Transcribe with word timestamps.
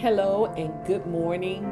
Hello 0.00 0.46
and 0.56 0.72
good 0.86 1.06
morning, 1.06 1.62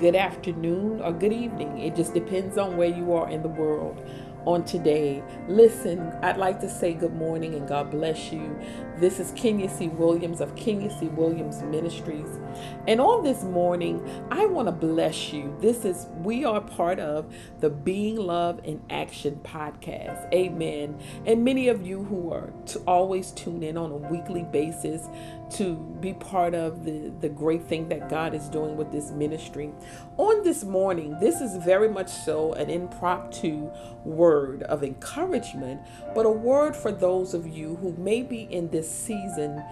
good 0.00 0.16
afternoon, 0.16 1.02
or 1.02 1.12
good 1.12 1.34
evening. 1.34 1.76
It 1.76 1.94
just 1.94 2.14
depends 2.14 2.56
on 2.56 2.78
where 2.78 2.88
you 2.88 3.12
are 3.12 3.28
in 3.28 3.42
the 3.42 3.50
world 3.50 4.02
on 4.46 4.64
today. 4.64 5.22
Listen, 5.48 6.00
I'd 6.22 6.36
like 6.36 6.60
to 6.60 6.68
say 6.68 6.94
good 6.94 7.14
morning 7.14 7.54
and 7.54 7.66
God 7.68 7.90
bless 7.90 8.32
you. 8.32 8.58
This 8.98 9.18
is 9.18 9.32
Kenya 9.32 9.68
C. 9.68 9.88
Williams 9.88 10.40
of 10.40 10.54
Kenya 10.54 10.90
C. 10.98 11.06
Williams 11.06 11.62
Ministries. 11.62 12.38
And 12.86 13.00
on 13.00 13.24
this 13.24 13.42
morning, 13.42 14.00
I 14.30 14.46
want 14.46 14.68
to 14.68 14.72
bless 14.72 15.32
you. 15.32 15.56
This 15.60 15.84
is, 15.84 16.06
we 16.22 16.44
are 16.44 16.60
part 16.60 17.00
of 17.00 17.34
the 17.60 17.70
Being 17.70 18.16
Love 18.16 18.60
in 18.64 18.82
Action 18.90 19.40
podcast. 19.42 20.32
Amen. 20.32 21.00
And 21.26 21.44
many 21.44 21.68
of 21.68 21.84
you 21.84 22.04
who 22.04 22.32
are 22.32 22.52
to 22.66 22.78
always 22.80 23.32
tune 23.32 23.62
in 23.62 23.76
on 23.76 23.90
a 23.90 23.96
weekly 23.96 24.44
basis 24.44 25.08
to 25.50 25.76
be 26.00 26.14
part 26.14 26.54
of 26.54 26.84
the, 26.84 27.12
the 27.20 27.28
great 27.28 27.64
thing 27.64 27.88
that 27.88 28.08
God 28.08 28.34
is 28.34 28.48
doing 28.48 28.76
with 28.76 28.92
this 28.92 29.10
ministry. 29.10 29.72
On 30.16 30.42
this 30.44 30.64
morning, 30.64 31.18
this 31.20 31.40
is 31.40 31.56
very 31.64 31.88
much 31.88 32.08
so 32.08 32.52
an 32.54 32.70
impromptu 32.70 33.70
word 34.04 34.33
of 34.62 34.82
encouragement, 34.82 35.80
but 36.14 36.26
a 36.26 36.30
word 36.30 36.74
for 36.74 36.92
those 36.92 37.34
of 37.34 37.46
you 37.46 37.76
who 37.76 37.92
may 37.96 38.22
be 38.22 38.42
in 38.42 38.68
this 38.70 38.90
season 38.90 39.62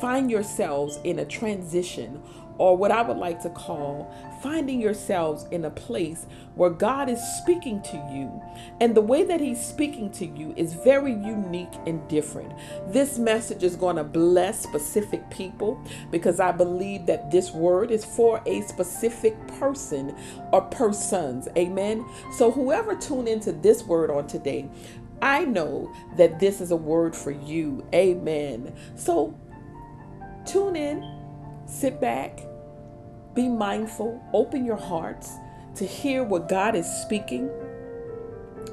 find 0.00 0.30
yourselves 0.30 0.98
in 1.04 1.18
a 1.20 1.24
transition 1.24 2.22
or 2.58 2.76
what 2.76 2.90
I 2.90 3.02
would 3.02 3.16
like 3.16 3.42
to 3.42 3.50
call 3.50 4.12
finding 4.42 4.80
yourselves 4.80 5.46
in 5.50 5.64
a 5.64 5.70
place 5.70 6.26
where 6.54 6.70
God 6.70 7.08
is 7.08 7.20
speaking 7.38 7.82
to 7.82 7.96
you. 8.12 8.42
And 8.80 8.94
the 8.94 9.00
way 9.00 9.24
that 9.24 9.40
He's 9.40 9.60
speaking 9.60 10.10
to 10.12 10.26
you 10.26 10.54
is 10.56 10.74
very 10.74 11.12
unique 11.12 11.72
and 11.86 12.06
different. 12.08 12.52
This 12.88 13.18
message 13.18 13.62
is 13.62 13.76
going 13.76 13.96
to 13.96 14.04
bless 14.04 14.60
specific 14.60 15.28
people 15.30 15.82
because 16.10 16.40
I 16.40 16.52
believe 16.52 17.06
that 17.06 17.30
this 17.30 17.50
word 17.50 17.90
is 17.90 18.04
for 18.04 18.42
a 18.46 18.62
specific 18.62 19.34
person 19.58 20.14
or 20.52 20.62
persons. 20.62 21.48
Amen. 21.56 22.06
So, 22.36 22.50
whoever 22.50 22.94
tuned 22.94 23.28
into 23.28 23.52
this 23.52 23.82
word 23.82 24.10
on 24.10 24.26
today, 24.26 24.68
I 25.20 25.44
know 25.44 25.92
that 26.16 26.40
this 26.40 26.60
is 26.60 26.70
a 26.70 26.76
word 26.76 27.16
for 27.16 27.30
you. 27.30 27.86
Amen. 27.94 28.74
So, 28.96 29.38
tune 30.44 30.76
in 30.76 31.15
sit 31.66 32.00
back, 32.00 32.40
be 33.34 33.48
mindful, 33.48 34.22
open 34.32 34.64
your 34.64 34.76
hearts 34.76 35.32
to 35.74 35.84
hear 35.84 36.24
what 36.24 36.48
God 36.48 36.74
is 36.74 36.86
speaking 36.86 37.50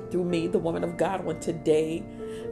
through 0.10 0.24
me, 0.24 0.48
the 0.48 0.60
woman 0.60 0.84
of 0.84 0.96
God, 0.96 1.28
on 1.28 1.40
today. 1.40 2.04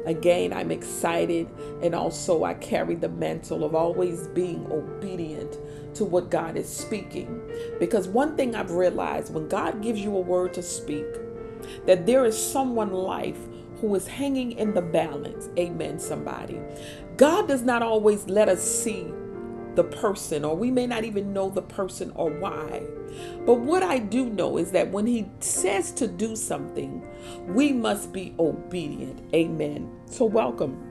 Again, 0.06 0.52
I'm 0.52 0.72
excited, 0.72 1.48
and 1.84 1.94
also 1.94 2.44
I 2.44 2.56
carry 2.56 2.96
the 2.96 3.08
mantle 3.08 3.64
of 3.64 3.76
always 3.76 4.28
being 4.30 4.66
obedient 4.72 5.58
to 5.96 6.06
what 6.06 6.32
God 6.32 6.58
is 6.58 6.68
speaking. 6.68 7.40
Because 7.80 8.08
one 8.08 8.36
thing 8.36 8.56
I've 8.56 8.72
realized 8.72 9.34
when 9.34 9.48
God 9.48 9.82
gives 9.82 10.00
you 10.02 10.16
a 10.18 10.22
word 10.22 10.54
to 10.56 10.64
speak, 10.64 11.06
that 11.86 12.06
there 12.08 12.26
is 12.26 12.38
someone 12.38 12.92
life 12.92 13.38
who 13.80 13.94
is 13.96 14.08
hanging 14.08 14.54
in 14.54 14.74
the 14.74 14.82
balance. 14.82 15.50
Amen, 15.58 16.00
somebody. 16.00 16.60
God 17.18 17.48
does 17.48 17.62
not 17.62 17.84
always 17.84 18.28
let 18.28 18.50
us 18.50 18.62
see 18.62 19.12
the 19.76 19.84
person, 19.84 20.44
or 20.44 20.56
we 20.56 20.72
may 20.72 20.86
not 20.88 21.04
even 21.04 21.34
know 21.34 21.50
the 21.50 21.62
person 21.62 22.12
or 22.16 22.30
why. 22.30 22.84
But 23.46 23.60
what 23.60 23.84
I 23.84 24.00
do 24.00 24.30
know 24.30 24.58
is 24.58 24.72
that 24.72 24.92
when 24.92 25.06
He 25.06 25.30
says 25.40 25.92
to 25.94 26.08
do 26.08 26.36
something, 26.36 27.06
we 27.48 27.72
must 27.74 28.12
be 28.14 28.36
obedient. 28.40 29.22
Amen. 29.34 29.90
So, 30.06 30.26
welcome 30.26 30.88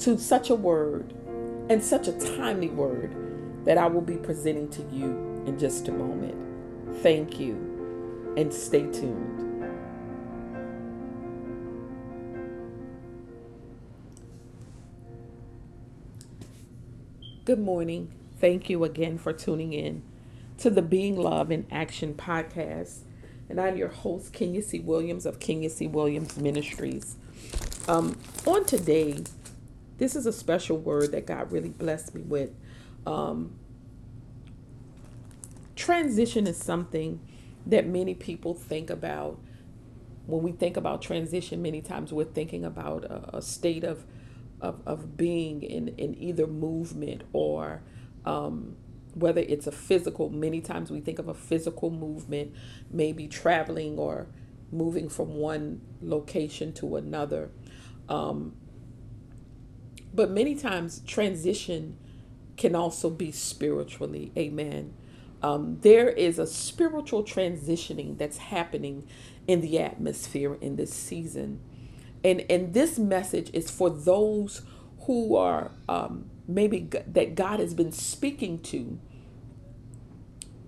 to 0.00 0.18
such 0.18 0.50
a 0.50 0.54
word 0.54 1.14
and 1.68 1.82
such 1.82 2.08
a 2.08 2.12
timely 2.36 2.68
word 2.68 3.14
that 3.64 3.78
I 3.78 3.86
will 3.86 4.02
be 4.02 4.16
presenting 4.16 4.70
to 4.70 4.82
you 4.92 5.42
in 5.46 5.58
just 5.58 5.88
a 5.88 5.92
moment. 5.92 6.36
Thank 7.02 7.40
you 7.40 8.34
and 8.36 8.52
stay 8.52 8.82
tuned. 8.92 9.45
Good 17.46 17.60
morning. 17.60 18.10
Thank 18.40 18.68
you 18.68 18.82
again 18.82 19.18
for 19.18 19.32
tuning 19.32 19.72
in 19.72 20.02
to 20.58 20.68
the 20.68 20.82
Being 20.82 21.16
Love 21.16 21.52
in 21.52 21.64
Action 21.70 22.12
podcast. 22.12 23.02
And 23.48 23.60
I'm 23.60 23.76
your 23.76 23.86
host, 23.86 24.32
Kenya 24.32 24.60
C. 24.60 24.80
Williams 24.80 25.24
of 25.24 25.38
Kenya 25.38 25.70
C. 25.70 25.86
Williams 25.86 26.36
Ministries. 26.36 27.14
Um, 27.86 28.18
on 28.46 28.64
today, 28.64 29.22
this 29.98 30.16
is 30.16 30.26
a 30.26 30.32
special 30.32 30.76
word 30.76 31.12
that 31.12 31.24
God 31.24 31.52
really 31.52 31.68
blessed 31.68 32.16
me 32.16 32.22
with. 32.22 32.50
Um, 33.06 33.56
transition 35.76 36.48
is 36.48 36.56
something 36.56 37.20
that 37.64 37.86
many 37.86 38.14
people 38.14 38.54
think 38.54 38.90
about. 38.90 39.38
When 40.26 40.42
we 40.42 40.50
think 40.50 40.76
about 40.76 41.00
transition, 41.00 41.62
many 41.62 41.80
times 41.80 42.12
we're 42.12 42.24
thinking 42.24 42.64
about 42.64 43.04
a, 43.04 43.36
a 43.36 43.40
state 43.40 43.84
of 43.84 44.04
of, 44.60 44.80
of 44.86 45.16
being 45.16 45.62
in, 45.62 45.88
in 45.88 46.16
either 46.20 46.46
movement 46.46 47.22
or 47.32 47.82
um, 48.24 48.76
whether 49.14 49.40
it's 49.40 49.66
a 49.66 49.72
physical, 49.72 50.30
many 50.30 50.60
times 50.60 50.90
we 50.90 51.00
think 51.00 51.18
of 51.18 51.28
a 51.28 51.34
physical 51.34 51.90
movement, 51.90 52.52
maybe 52.90 53.26
traveling 53.26 53.98
or 53.98 54.26
moving 54.72 55.08
from 55.08 55.36
one 55.36 55.80
location 56.02 56.72
to 56.74 56.96
another. 56.96 57.50
Um, 58.08 58.54
but 60.12 60.30
many 60.30 60.54
times 60.54 61.00
transition 61.06 61.96
can 62.56 62.74
also 62.74 63.10
be 63.10 63.30
spiritually. 63.30 64.32
Amen. 64.36 64.94
Um, 65.42 65.78
there 65.80 66.08
is 66.08 66.38
a 66.38 66.46
spiritual 66.46 67.22
transitioning 67.22 68.16
that's 68.18 68.38
happening 68.38 69.06
in 69.46 69.60
the 69.60 69.78
atmosphere 69.78 70.56
in 70.60 70.76
this 70.76 70.92
season 70.92 71.60
and 72.26 72.44
and 72.50 72.74
this 72.74 72.98
message 72.98 73.50
is 73.54 73.70
for 73.70 73.88
those 73.88 74.62
who 75.02 75.36
are 75.36 75.70
um, 75.88 76.28
maybe 76.48 76.88
that 77.06 77.36
God 77.36 77.60
has 77.60 77.72
been 77.74 77.92
speaking 77.92 78.58
to. 78.64 78.98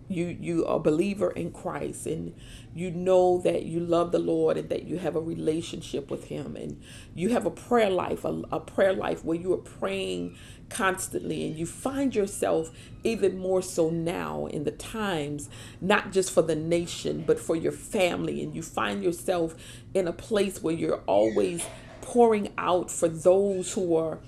You 0.08 0.26
you 0.26 0.66
are 0.66 0.76
a 0.76 0.80
believer 0.80 1.30
in 1.30 1.52
Christ 1.52 2.06
and 2.06 2.34
you 2.74 2.90
know 2.90 3.40
that 3.42 3.64
you 3.64 3.80
love 3.80 4.12
the 4.12 4.18
Lord 4.18 4.56
and 4.56 4.68
that 4.68 4.84
you 4.84 4.98
have 4.98 5.16
a 5.16 5.20
relationship 5.20 6.10
with 6.10 6.24
Him 6.24 6.56
and 6.56 6.80
you 7.14 7.30
have 7.30 7.46
a 7.46 7.50
prayer 7.50 7.90
life, 7.90 8.24
a, 8.24 8.42
a 8.50 8.60
prayer 8.60 8.92
life 8.92 9.24
where 9.24 9.38
you 9.38 9.52
are 9.52 9.58
praying 9.58 10.36
constantly 10.68 11.46
and 11.46 11.56
you 11.56 11.66
find 11.66 12.14
yourself 12.14 12.70
even 13.04 13.38
more 13.38 13.62
so 13.62 13.90
now 13.90 14.46
in 14.46 14.64
the 14.64 14.70
times 14.70 15.48
not 15.80 16.12
just 16.12 16.30
for 16.30 16.42
the 16.42 16.56
nation 16.56 17.24
but 17.26 17.38
for 17.38 17.56
your 17.56 17.72
family. 17.72 18.42
And 18.42 18.54
you 18.54 18.62
find 18.62 19.02
yourself 19.02 19.54
in 19.94 20.08
a 20.08 20.12
place 20.12 20.62
where 20.62 20.74
you're 20.74 21.02
always 21.06 21.66
pouring 22.00 22.52
out 22.56 22.90
for 22.90 23.08
those 23.08 23.72
who 23.72 23.94
are 23.96 24.18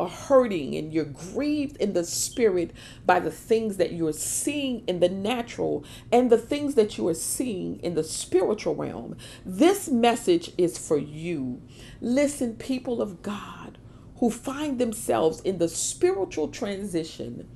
are 0.00 0.08
hurting 0.08 0.74
and 0.74 0.92
you're 0.92 1.04
grieved 1.04 1.76
in 1.76 1.92
the 1.92 2.04
spirit 2.04 2.72
by 3.06 3.20
the 3.20 3.30
things 3.30 3.76
that 3.76 3.92
you're 3.92 4.12
seeing 4.12 4.82
in 4.86 5.00
the 5.00 5.08
natural 5.08 5.84
and 6.10 6.30
the 6.30 6.38
things 6.38 6.74
that 6.74 6.98
you 6.98 7.06
are 7.08 7.14
seeing 7.14 7.78
in 7.80 7.94
the 7.94 8.04
spiritual 8.04 8.74
realm. 8.74 9.16
This 9.44 9.88
message 9.88 10.52
is 10.58 10.78
for 10.78 10.98
you. 10.98 11.62
Listen, 12.00 12.56
people 12.56 13.02
of 13.02 13.22
God 13.22 13.78
who 14.18 14.30
find 14.30 14.78
themselves 14.78 15.40
in 15.40 15.58
the 15.58 15.68
spiritual 15.68 16.48
transition, 16.48 17.48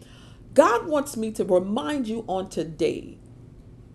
God 0.54 0.86
wants 0.86 1.16
me 1.16 1.32
to 1.32 1.44
remind 1.44 2.08
you 2.08 2.24
on 2.28 2.48
today 2.50 3.18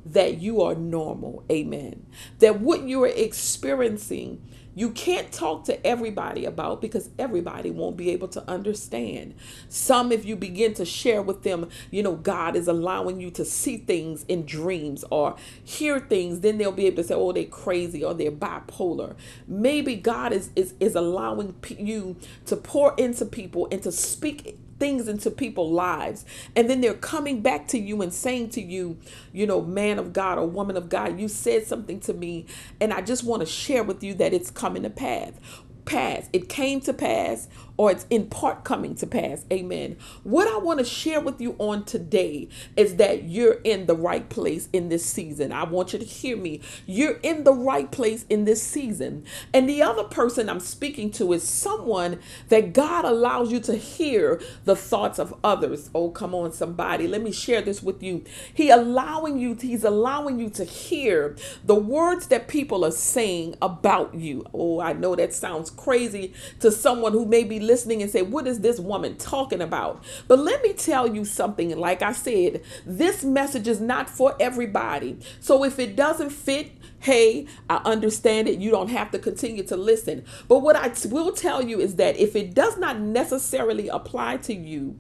that 0.06 0.40
you 0.42 0.62
are 0.62 0.76
normal. 0.76 1.44
Amen. 1.52 2.06
That 2.40 2.60
what 2.60 2.84
you 2.84 3.04
are 3.04 3.08
experiencing 3.08 4.42
you 4.76 4.92
can't 4.92 5.32
talk 5.32 5.66
to 5.66 5.86
everybody 5.86 6.46
about 6.46 6.82
because 6.82 7.10
everybody 7.20 7.72
won't 7.72 7.98
be 7.98 8.10
able 8.12 8.28
to 8.30 8.50
understand. 8.50 9.36
Some, 9.68 10.12
if 10.12 10.26
you 10.26 10.36
begin 10.36 10.74
to 10.76 10.86
share 10.86 11.22
with 11.22 11.44
them, 11.44 11.70
you 11.92 12.04
know, 12.04 12.16
God 12.16 12.56
is 12.56 12.68
allowing 12.68 13.20
you 13.20 13.32
to 13.32 13.46
see 13.46 13.78
things 13.78 14.26
in 14.28 14.46
dreams 14.46 15.04
or 15.10 15.36
hear 15.64 16.00
things, 16.00 16.42
then 16.42 16.58
they'll 16.58 16.72
be 16.72 16.86
able 16.88 16.98
to 16.98 17.04
say, 17.04 17.16
oh, 17.16 17.32
they're 17.32 17.46
crazy 17.46 18.04
or 18.04 18.14
they're 18.14 18.32
bipolar. 18.32 19.16
Maybe 19.48 19.96
God 19.96 20.34
is, 20.34 20.52
is, 20.56 20.74
is 20.80 20.96
allowing 20.96 21.56
you 21.70 22.16
to 22.46 22.56
pour 22.56 22.94
into 22.98 23.26
people 23.26 23.68
and 23.72 23.82
to 23.84 23.92
speak 23.92 24.58
things 24.80 25.08
into 25.08 25.30
people's 25.32 25.72
lives. 25.72 26.26
And 26.56 26.70
then 26.70 26.82
they're 26.82 26.94
coming 26.94 27.42
back 27.42 27.68
to 27.70 27.80
you 27.80 28.02
and 28.02 28.14
saying 28.14 28.50
to 28.50 28.62
you 28.62 28.98
you 29.34 29.46
know 29.46 29.62
man 29.62 30.00
of 30.00 30.14
god 30.14 30.38
or 30.38 30.48
woman 30.48 30.78
of 30.78 30.90
god 30.90 31.20
you 31.20 31.28
said 31.28 31.66
something 31.66 32.00
to 32.00 32.14
me 32.14 32.46
and 32.80 32.94
i 32.94 33.02
just 33.02 33.24
want 33.24 33.42
to 33.42 33.46
share 33.46 33.84
with 33.84 34.04
you 34.04 34.14
that 34.14 34.34
it's 34.34 34.52
coming 34.52 34.84
to 34.84 34.90
pass. 34.90 35.34
Pass. 35.86 36.30
It 36.34 36.50
came 36.50 36.82
to 36.82 36.94
pass 36.94 37.48
or 37.80 37.92
it's 37.92 38.06
in 38.10 38.28
part 38.28 38.66
coming 38.66 38.94
to 38.94 39.08
pass. 39.08 39.46
Amen. 39.54 39.96
What 40.24 40.50
I 40.50 40.58
want 40.58 40.80
to 40.80 40.86
share 40.86 41.22
with 41.22 41.40
you 41.40 41.56
on 41.60 41.86
today 41.86 42.50
is 42.76 42.98
that 42.98 43.24
you're 43.24 43.62
in 43.64 43.86
the 43.86 43.96
right 43.96 44.28
place 44.30 44.68
in 44.74 44.90
this 44.90 45.06
season. 45.06 45.54
I 45.54 45.64
want 45.64 45.94
you 45.94 46.00
to 46.00 46.06
hear 46.06 46.36
me. 46.36 46.60
You're 46.86 47.20
in 47.24 47.46
the 47.46 47.54
right 47.54 47.90
place 47.90 48.26
in 48.30 48.44
this 48.44 48.62
season. 48.62 49.24
And 49.54 49.70
the 49.70 49.82
other 49.82 50.04
person 50.04 50.50
I'm 50.50 50.60
speaking 50.60 51.10
to 51.12 51.32
is 51.32 51.44
someone 51.44 52.20
that 52.50 52.74
God 52.74 53.06
allows 53.06 53.50
you 53.50 53.62
to 53.62 53.78
hear 53.78 54.42
the 54.66 54.76
thoughts 54.76 55.18
of 55.18 55.34
others. 55.42 55.90
Oh, 55.96 56.10
come 56.12 56.36
on, 56.36 56.52
somebody. 56.52 57.08
Let 57.08 57.24
me 57.24 57.32
share 57.32 57.62
this 57.62 57.82
with 57.82 58.04
you. 58.04 58.26
He 58.54 58.70
allowing 58.72 59.40
you, 59.40 59.54
he's 59.56 59.86
allowing 59.86 60.38
you 60.38 60.50
to 60.50 60.66
hear 60.66 61.38
the 61.64 61.76
words 61.76 62.28
that 62.28 62.50
people 62.50 62.84
are 62.84 62.92
saying 62.92 63.56
about 63.62 64.16
you. 64.16 64.46
Oh, 64.54 64.82
I 64.82 64.92
know 64.92 65.16
that 65.16 65.34
sounds 65.34 65.70
crazy 65.70 66.34
to 66.60 66.74
someone 66.74 67.14
who 67.14 67.26
may 67.26 67.46
be 67.46 67.69
listening 67.70 68.02
and 68.02 68.10
say, 68.10 68.24
What 68.24 68.48
is 68.48 68.62
this 68.62 68.80
woman 68.80 69.16
talking 69.18 69.62
about? 69.62 70.04
But 70.28 70.40
let 70.40 70.64
me 70.64 70.74
tell 70.74 71.08
you 71.08 71.24
something. 71.24 71.78
Like 71.78 72.02
I 72.02 72.14
said, 72.14 72.64
this 72.86 73.24
message 73.24 73.68
is 73.68 73.80
not 73.80 74.10
for 74.10 74.36
everybody. 74.40 75.20
So 75.40 75.64
if 75.64 75.78
it 75.78 75.96
doesn't 75.96 76.32
fit, 76.32 76.72
hey, 77.00 77.46
I 77.70 77.82
understand 77.86 78.48
it. 78.48 78.60
You 78.60 78.72
don't 78.72 78.90
have 78.90 79.12
to 79.12 79.20
continue 79.20 79.64
to 79.64 79.78
listen. 79.78 80.26
But 80.48 80.60
what 80.60 80.76
I 80.76 80.92
will 81.10 81.32
tell 81.32 81.62
you 81.62 81.80
is 81.80 81.96
that 81.96 82.18
if 82.18 82.36
it 82.36 82.56
does 82.56 82.78
not 82.78 83.00
necessarily 83.00 83.88
apply 83.88 84.38
to 84.38 84.54
you, 84.56 84.98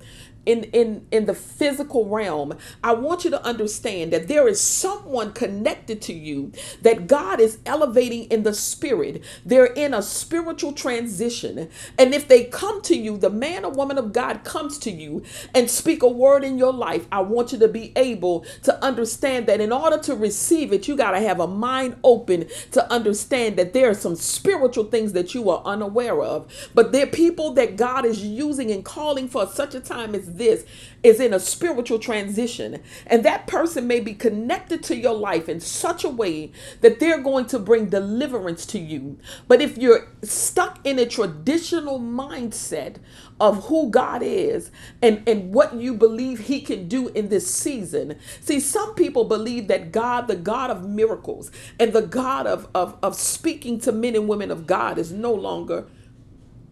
in 0.49 0.63
in 0.65 1.05
in 1.11 1.25
the 1.25 1.33
physical 1.35 2.07
realm 2.07 2.53
i 2.83 2.93
want 2.93 3.23
you 3.23 3.29
to 3.29 3.43
understand 3.45 4.13
that 4.13 4.27
there 4.27 4.47
is 4.47 4.59
someone 4.61 5.31
connected 5.33 6.01
to 6.01 6.13
you 6.13 6.51
that 6.81 7.07
god 7.07 7.39
is 7.39 7.59
elevating 7.65 8.25
in 8.25 8.43
the 8.43 8.53
spirit. 8.53 9.23
They're 9.45 9.65
in 9.65 9.93
a 9.93 10.01
spiritual 10.01 10.73
transition. 10.73 11.69
And 11.97 12.13
if 12.13 12.27
they 12.27 12.45
come 12.45 12.81
to 12.83 12.95
you 12.95 13.17
the 13.17 13.29
man 13.29 13.65
or 13.65 13.71
woman 13.71 13.97
of 13.97 14.13
god 14.13 14.43
comes 14.43 14.77
to 14.79 14.91
you 14.91 15.23
and 15.53 15.69
speak 15.69 16.03
a 16.03 16.07
word 16.07 16.43
in 16.43 16.57
your 16.57 16.73
life 16.73 17.07
i 17.11 17.19
want 17.21 17.51
you 17.51 17.59
to 17.59 17.67
be 17.67 17.91
able 17.95 18.45
to 18.63 18.83
understand 18.83 19.47
that 19.47 19.61
in 19.61 19.71
order 19.71 19.97
to 19.97 20.15
receive 20.15 20.73
it 20.73 20.87
you 20.87 20.95
got 20.95 21.11
to 21.11 21.19
have 21.19 21.39
a 21.39 21.47
mind 21.47 21.95
open 22.03 22.47
to 22.71 22.91
understand 22.91 23.57
that 23.57 23.73
there 23.73 23.89
are 23.89 23.93
some 23.93 24.15
spiritual 24.15 24.85
things 24.85 25.13
that 25.13 25.33
you 25.33 25.49
are 25.49 25.61
unaware 25.65 26.21
of. 26.21 26.51
But 26.73 26.91
there 26.91 27.03
are 27.03 27.09
people 27.09 27.51
that 27.53 27.77
god 27.77 28.05
is 28.05 28.23
using 28.23 28.71
and 28.71 28.83
calling 28.83 29.27
for 29.27 29.47
such 29.47 29.75
a 29.75 29.79
time 29.79 30.15
as 30.15 30.35
this 30.39 30.65
is 31.03 31.19
in 31.19 31.33
a 31.33 31.39
spiritual 31.39 31.99
transition. 31.99 32.81
And 33.05 33.23
that 33.25 33.47
person 33.47 33.87
may 33.87 33.99
be 33.99 34.15
connected 34.15 34.83
to 34.85 34.95
your 34.95 35.13
life 35.13 35.47
in 35.47 35.59
such 35.59 36.03
a 36.03 36.09
way 36.09 36.51
that 36.81 36.99
they're 36.99 37.21
going 37.21 37.45
to 37.47 37.59
bring 37.59 37.87
deliverance 37.87 38.65
to 38.67 38.79
you. 38.79 39.19
But 39.47 39.61
if 39.61 39.77
you're 39.77 40.07
stuck 40.23 40.79
in 40.83 40.97
a 40.99 41.05
traditional 41.05 41.99
mindset 41.99 42.97
of 43.39 43.65
who 43.67 43.89
God 43.89 44.21
is 44.23 44.71
and, 45.01 45.23
and 45.27 45.53
what 45.53 45.75
you 45.75 45.93
believe 45.93 46.39
He 46.47 46.61
can 46.61 46.87
do 46.87 47.09
in 47.09 47.29
this 47.29 47.53
season, 47.53 48.17
see, 48.41 48.59
some 48.59 48.95
people 48.95 49.25
believe 49.25 49.67
that 49.67 49.91
God, 49.91 50.27
the 50.27 50.35
God 50.35 50.71
of 50.71 50.89
miracles 50.89 51.51
and 51.79 51.93
the 51.93 52.01
God 52.01 52.47
of, 52.47 52.67
of, 52.73 52.97
of 53.03 53.15
speaking 53.15 53.79
to 53.81 53.91
men 53.91 54.15
and 54.15 54.27
women 54.27 54.51
of 54.51 54.67
God, 54.67 54.97
is 54.97 55.11
no 55.11 55.33
longer 55.33 55.85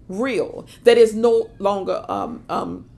real, 0.08 0.66
that 0.84 0.98
is 0.98 1.14
no 1.14 1.50
longer 1.60 2.06
um, 2.10 2.44
um, 2.50 2.90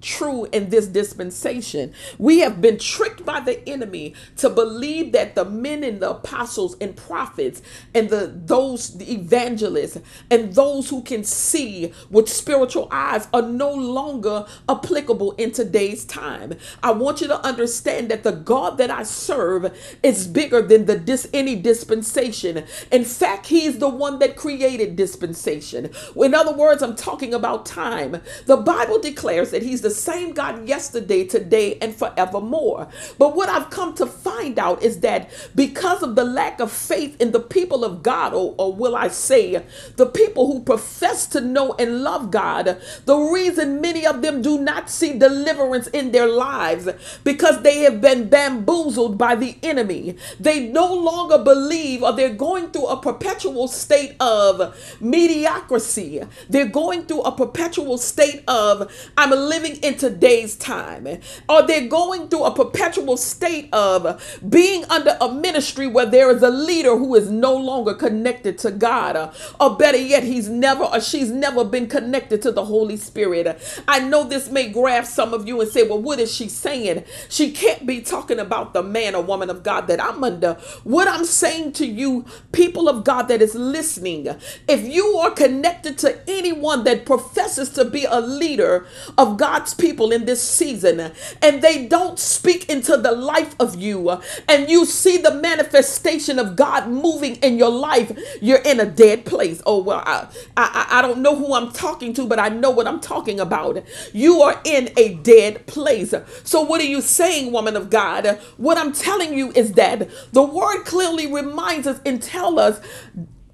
true 0.00 0.46
in 0.52 0.70
this 0.70 0.86
dispensation. 0.86 1.92
We 2.18 2.40
have 2.40 2.60
been 2.60 2.78
tricked 2.78 3.24
by 3.24 3.40
the 3.40 3.66
enemy 3.68 4.14
to 4.36 4.50
believe 4.50 5.12
that 5.12 5.34
the 5.34 5.44
men 5.44 5.84
and 5.84 6.00
the 6.00 6.10
apostles 6.10 6.76
and 6.80 6.96
prophets 6.96 7.62
and 7.94 8.10
the 8.10 8.32
those 8.34 8.96
the 8.98 9.12
evangelists 9.12 9.98
and 10.30 10.54
those 10.54 10.90
who 10.90 11.02
can 11.02 11.24
see 11.24 11.92
with 12.10 12.28
spiritual 12.28 12.88
eyes 12.90 13.28
are 13.32 13.42
no 13.42 13.72
longer 13.72 14.46
applicable 14.68 15.32
in 15.32 15.52
today's 15.52 16.04
time. 16.04 16.54
I 16.82 16.92
want 16.92 17.20
you 17.20 17.28
to 17.28 17.44
understand 17.46 18.10
that 18.10 18.22
the 18.22 18.32
God 18.32 18.78
that 18.78 18.90
I 18.90 19.02
serve 19.02 19.76
is 20.02 20.26
bigger 20.26 20.62
than 20.62 20.86
the 20.86 20.98
dis 20.98 21.28
any 21.32 21.56
dispensation. 21.56 22.64
In 22.90 23.04
fact, 23.04 23.46
he's 23.46 23.78
the 23.78 23.88
one 23.88 24.18
that 24.18 24.36
created 24.36 24.96
dispensation. 24.96 25.90
In 26.16 26.34
other 26.34 26.52
words, 26.52 26.82
I'm 26.82 26.96
talking 26.96 27.34
about 27.34 27.66
time. 27.66 28.20
The 28.46 28.56
Bible 28.56 28.98
declares 28.98 29.50
that 29.50 29.62
he's 29.62 29.82
the 29.82 29.87
the 29.88 29.94
same 29.94 30.32
God 30.32 30.68
yesterday, 30.68 31.24
today, 31.24 31.78
and 31.80 31.94
forevermore. 31.94 32.88
But 33.18 33.34
what 33.34 33.48
I've 33.48 33.70
come 33.70 33.94
to 33.94 34.06
find 34.06 34.58
out 34.58 34.82
is 34.82 35.00
that 35.00 35.30
because 35.54 36.02
of 36.02 36.14
the 36.14 36.24
lack 36.24 36.60
of 36.60 36.70
faith 36.70 37.18
in 37.22 37.32
the 37.32 37.40
people 37.40 37.84
of 37.84 38.02
God, 38.02 38.34
or, 38.34 38.54
or 38.58 38.74
will 38.74 38.94
I 38.94 39.08
say, 39.08 39.64
the 39.96 40.04
people 40.04 40.46
who 40.52 40.60
profess 40.62 41.26
to 41.28 41.40
know 41.40 41.72
and 41.78 42.02
love 42.02 42.30
God, 42.30 42.78
the 43.06 43.16
reason 43.16 43.80
many 43.80 44.06
of 44.06 44.20
them 44.20 44.42
do 44.42 44.58
not 44.58 44.90
see 44.90 45.18
deliverance 45.18 45.86
in 45.88 46.12
their 46.12 46.28
lives 46.28 46.90
because 47.24 47.62
they 47.62 47.78
have 47.80 48.02
been 48.02 48.28
bamboozled 48.28 49.16
by 49.16 49.36
the 49.36 49.56
enemy. 49.62 50.16
They 50.38 50.68
no 50.68 50.92
longer 50.92 51.38
believe, 51.38 52.02
or 52.02 52.12
they're 52.12 52.34
going 52.34 52.72
through 52.72 52.88
a 52.88 53.00
perpetual 53.00 53.68
state 53.68 54.16
of 54.20 54.76
mediocrity. 55.00 56.20
They're 56.50 56.66
going 56.66 57.04
through 57.06 57.22
a 57.22 57.32
perpetual 57.32 57.96
state 57.96 58.42
of, 58.46 58.92
I'm 59.16 59.30
living 59.30 59.77
in 59.82 59.96
today's 59.96 60.56
time, 60.56 61.06
Are 61.48 61.66
they're 61.66 61.88
going 61.88 62.28
through 62.28 62.44
a 62.44 62.54
perpetual 62.54 63.16
state 63.16 63.68
of 63.72 64.38
being 64.48 64.84
under 64.86 65.16
a 65.20 65.32
ministry 65.32 65.86
where 65.86 66.06
there 66.06 66.30
is 66.30 66.42
a 66.42 66.50
leader 66.50 66.96
who 66.96 67.14
is 67.14 67.30
no 67.30 67.54
longer 67.56 67.94
connected 67.94 68.58
to 68.58 68.70
God, 68.70 69.34
or 69.60 69.76
better 69.76 69.98
yet, 69.98 70.22
he's 70.24 70.48
never 70.48 70.84
or 70.84 71.00
she's 71.00 71.30
never 71.30 71.64
been 71.64 71.88
connected 71.88 72.42
to 72.42 72.52
the 72.52 72.64
Holy 72.64 72.96
Spirit. 72.96 73.58
I 73.88 74.00
know 74.00 74.24
this 74.24 74.50
may 74.50 74.68
grab 74.68 75.06
some 75.06 75.34
of 75.34 75.46
you 75.46 75.60
and 75.60 75.70
say, 75.70 75.82
Well, 75.86 76.00
what 76.02 76.18
is 76.20 76.34
she 76.34 76.48
saying? 76.48 77.04
She 77.28 77.52
can't 77.52 77.86
be 77.86 78.00
talking 78.00 78.38
about 78.38 78.72
the 78.74 78.82
man 78.82 79.14
or 79.14 79.22
woman 79.22 79.50
of 79.50 79.62
God 79.62 79.86
that 79.88 80.02
I'm 80.02 80.22
under. 80.24 80.54
What 80.84 81.08
I'm 81.08 81.24
saying 81.24 81.72
to 81.74 81.86
you, 81.86 82.24
people 82.52 82.88
of 82.88 83.04
God 83.04 83.24
that 83.28 83.42
is 83.42 83.54
listening, 83.54 84.28
if 84.68 84.86
you 84.86 85.06
are 85.18 85.30
connected 85.30 85.98
to 85.98 86.18
anyone 86.28 86.84
that 86.84 87.06
professes 87.06 87.70
to 87.70 87.84
be 87.84 88.04
a 88.04 88.20
leader 88.20 88.86
of 89.16 89.36
God's 89.38 89.67
God's 89.68 89.74
people 89.74 90.12
in 90.12 90.24
this 90.24 90.42
season 90.42 91.12
and 91.42 91.62
they 91.62 91.86
don't 91.86 92.18
speak 92.18 92.70
into 92.70 92.96
the 92.96 93.12
life 93.12 93.54
of 93.60 93.76
you 93.76 94.10
and 94.48 94.70
you 94.70 94.86
see 94.86 95.18
the 95.18 95.34
manifestation 95.34 96.38
of 96.38 96.56
God 96.56 96.88
moving 96.88 97.36
in 97.36 97.58
your 97.58 97.70
life, 97.70 98.10
you're 98.40 98.62
in 98.64 98.80
a 98.80 98.86
dead 98.86 99.26
place. 99.26 99.60
Oh, 99.66 99.82
well, 99.82 100.02
I, 100.06 100.26
I, 100.56 100.86
I 100.98 101.02
don't 101.02 101.20
know 101.20 101.36
who 101.36 101.52
I'm 101.54 101.72
talking 101.72 102.14
to, 102.14 102.26
but 102.26 102.38
I 102.38 102.48
know 102.48 102.70
what 102.70 102.86
I'm 102.86 103.00
talking 103.00 103.40
about. 103.40 103.84
You 104.14 104.40
are 104.40 104.58
in 104.64 104.90
a 104.96 105.14
dead 105.16 105.66
place. 105.66 106.14
So, 106.44 106.62
what 106.62 106.80
are 106.80 106.84
you 106.84 107.02
saying, 107.02 107.52
woman 107.52 107.76
of 107.76 107.90
God? 107.90 108.38
What 108.56 108.78
I'm 108.78 108.92
telling 108.92 109.36
you 109.36 109.52
is 109.52 109.72
that 109.72 110.08
the 110.32 110.42
word 110.42 110.84
clearly 110.84 111.30
reminds 111.30 111.86
us 111.86 112.00
and 112.06 112.22
tell 112.22 112.58
us 112.58 112.80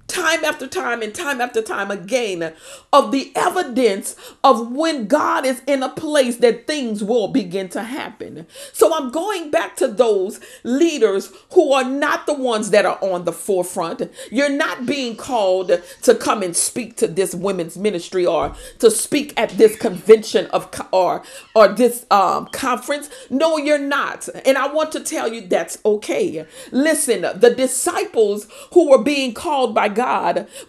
time 0.07 0.43
after 0.45 0.67
time 0.67 1.01
and 1.01 1.13
time 1.13 1.41
after 1.41 1.61
time 1.61 1.91
again 1.91 2.53
of 2.93 3.11
the 3.11 3.31
evidence 3.35 4.15
of 4.43 4.71
when 4.71 5.07
God 5.07 5.45
is 5.45 5.61
in 5.67 5.83
a 5.83 5.89
place 5.89 6.37
that 6.37 6.67
things 6.67 7.03
will 7.03 7.27
begin 7.29 7.69
to 7.69 7.83
happen. 7.83 8.47
So 8.73 8.93
I'm 8.95 9.11
going 9.11 9.51
back 9.51 9.75
to 9.77 9.87
those 9.87 10.39
leaders 10.63 11.31
who 11.53 11.73
are 11.73 11.83
not 11.83 12.25
the 12.25 12.33
ones 12.33 12.71
that 12.71 12.85
are 12.85 12.99
on 13.01 13.25
the 13.25 13.33
forefront. 13.33 14.01
You're 14.31 14.49
not 14.49 14.85
being 14.85 15.15
called 15.15 15.71
to 16.03 16.15
come 16.15 16.43
and 16.43 16.55
speak 16.55 16.95
to 16.97 17.07
this 17.07 17.35
women's 17.35 17.77
ministry 17.77 18.25
or 18.25 18.53
to 18.79 18.91
speak 18.91 19.33
at 19.37 19.51
this 19.51 19.75
convention 19.77 20.47
of 20.47 20.69
or 20.91 21.23
or 21.55 21.67
this 21.69 22.05
um, 22.11 22.47
conference. 22.47 23.09
No, 23.29 23.57
you're 23.57 23.77
not. 23.79 24.27
And 24.45 24.57
I 24.57 24.67
want 24.71 24.91
to 24.93 24.99
tell 24.99 25.31
you 25.31 25.41
that's 25.41 25.77
okay. 25.85 26.45
Listen, 26.71 27.21
the 27.21 27.53
disciples 27.55 28.47
who 28.73 28.89
were 28.89 29.03
being 29.03 29.33
called 29.33 29.73
by 29.73 29.87
God, 29.89 30.04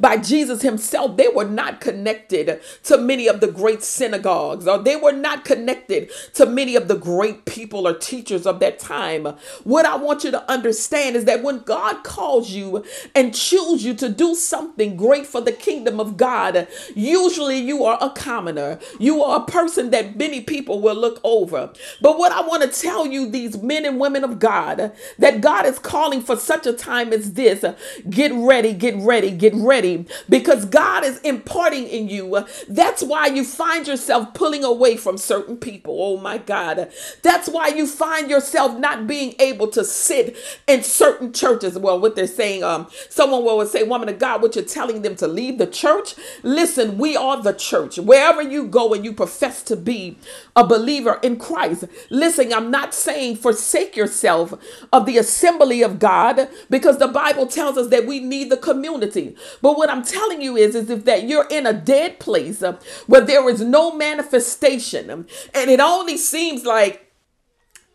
by 0.00 0.16
Jesus 0.16 0.62
himself, 0.62 1.16
they 1.16 1.28
were 1.28 1.45
not 1.45 1.81
connected 1.81 2.61
to 2.85 2.99
many 2.99 3.28
of 3.28 3.40
the 3.40 3.49
great 3.49 3.83
synagogues, 3.83 4.66
or 4.66 4.78
they 4.78 4.97
were 4.97 5.12
not 5.12 5.45
connected 5.45 6.11
to 6.35 6.47
many 6.47 6.76
of 6.76 6.88
the 6.88 6.97
great 6.97 7.45
people 7.45 7.87
or 7.87 7.95
teachers 7.95 8.47
of 8.47 8.61
that 8.61 8.78
time. 8.78 9.26
What 9.64 9.87
I 9.87 9.97
want 9.97 10.25
you 10.25 10.31
to 10.31 10.50
understand 10.50 11.16
is 11.16 11.25
that 11.25 11.43
when 11.43 11.61
God 11.61 12.05
calls 12.05 12.50
you 12.50 12.85
and 13.14 13.35
chooses 13.35 13.85
you 13.85 13.95
to 13.95 14.09
do 14.09 14.35
something 14.35 14.97
great 14.97 15.26
for 15.26 15.40
the 15.40 15.52
kingdom 15.52 16.00
of 16.00 16.16
God, 16.16 16.69
usually 16.95 17.59
you 17.59 17.85
are 17.85 17.99
a 18.00 18.11
commoner. 18.11 18.78
You 18.99 19.23
are 19.23 19.40
a 19.40 19.45
person 19.45 19.90
that 19.90 20.16
many 20.16 20.40
people 20.40 20.81
will 20.81 20.95
look 20.95 21.21
over. 21.25 21.73
But 22.00 22.19
what 22.19 22.33
I 22.33 22.40
want 22.43 22.62
to 22.62 22.69
tell 22.81 23.07
you, 23.07 23.28
these 23.28 23.59
men 23.62 23.85
and 23.85 24.00
women 24.00 24.25
of 24.25 24.38
God, 24.38 24.93
that 25.19 25.40
God 25.40 25.66
is 25.66 25.78
calling 25.78 26.21
for 26.23 26.37
such 26.37 26.66
a 26.66 26.73
time 26.73 27.12
as 27.12 27.35
this, 27.35 27.64
get 28.09 28.33
ready, 28.35 28.73
get 28.73 28.95
ready 28.97 29.15
ready, 29.16 29.30
get 29.30 29.54
ready 29.54 30.04
because 30.28 30.66
God 30.66 31.04
is 31.04 31.18
imparting 31.20 31.87
in 31.88 32.08
you. 32.08 32.44
That's 32.68 33.02
why 33.02 33.28
you 33.28 33.44
find 33.44 33.87
yourself 33.87 34.35
pulling 34.35 34.62
away 34.64 34.96
from 34.96 35.16
certain 35.16 35.56
people. 35.56 35.96
Oh 35.99 36.18
my 36.18 36.38
God. 36.38 36.90
That's 37.23 37.49
why 37.49 37.68
you 37.68 37.87
find 37.87 38.30
yourself 38.30 38.78
not 38.78 39.06
being 39.06 39.35
able 39.38 39.68
to 39.68 39.85
sit 39.85 40.37
in 40.66 40.82
certain 40.82 41.32
churches. 41.32 41.78
Well, 41.78 41.99
what 42.00 42.14
they're 42.16 42.26
saying, 42.26 42.62
um, 42.62 42.88
someone 43.08 43.44
will 43.44 43.64
say, 43.66 43.85
Woman 43.85 44.08
of 44.11 44.18
God, 44.18 44.42
what 44.42 44.54
you're 44.54 44.64
telling 44.64 45.02
them 45.02 45.16
to 45.16 45.26
leave 45.26 45.58
the 45.58 45.66
church. 45.66 46.14
Listen, 46.42 46.99
we 46.99 47.16
are 47.16 47.42
the 47.42 47.52
church. 47.54 47.99
Wherever 47.99 48.42
you 48.42 48.66
go 48.66 48.92
and 48.92 49.04
you 49.04 49.12
profess 49.12 49.62
to 49.64 49.76
be 49.76 50.18
a 50.56 50.66
believer 50.66 51.18
in 51.23 51.38
Christ, 51.38 51.85
listen, 52.11 52.52
I'm 52.52 52.70
not 52.70 52.94
saying 52.94 53.37
forsake 53.37 53.96
yourself 53.96 54.52
of 54.92 55.06
the 55.06 55.16
assembly 55.18 55.82
of 55.82 55.99
God 55.99 56.49
because 56.68 56.99
the 56.99 57.08
Bible 57.08 57.46
tells 57.46 57.78
us 57.78 57.88
that 57.88 58.06
we 58.06 58.20
need 58.20 58.50
the 58.50 58.56
community. 58.56 59.05
But 59.62 59.76
what 59.76 59.90
I'm 59.90 60.02
telling 60.02 60.42
you 60.42 60.56
is, 60.56 60.75
is 60.75 60.90
if 60.90 61.04
that 61.04 61.25
you're 61.25 61.46
in 61.48 61.66
a 61.66 61.72
dead 61.72 62.18
place 62.18 62.62
uh, 62.62 62.78
where 63.06 63.20
there 63.20 63.48
is 63.48 63.60
no 63.60 63.92
manifestation 63.92 65.10
um, 65.10 65.26
and 65.54 65.70
it 65.70 65.80
only 65.80 66.16
seems 66.16 66.64
like 66.64 67.12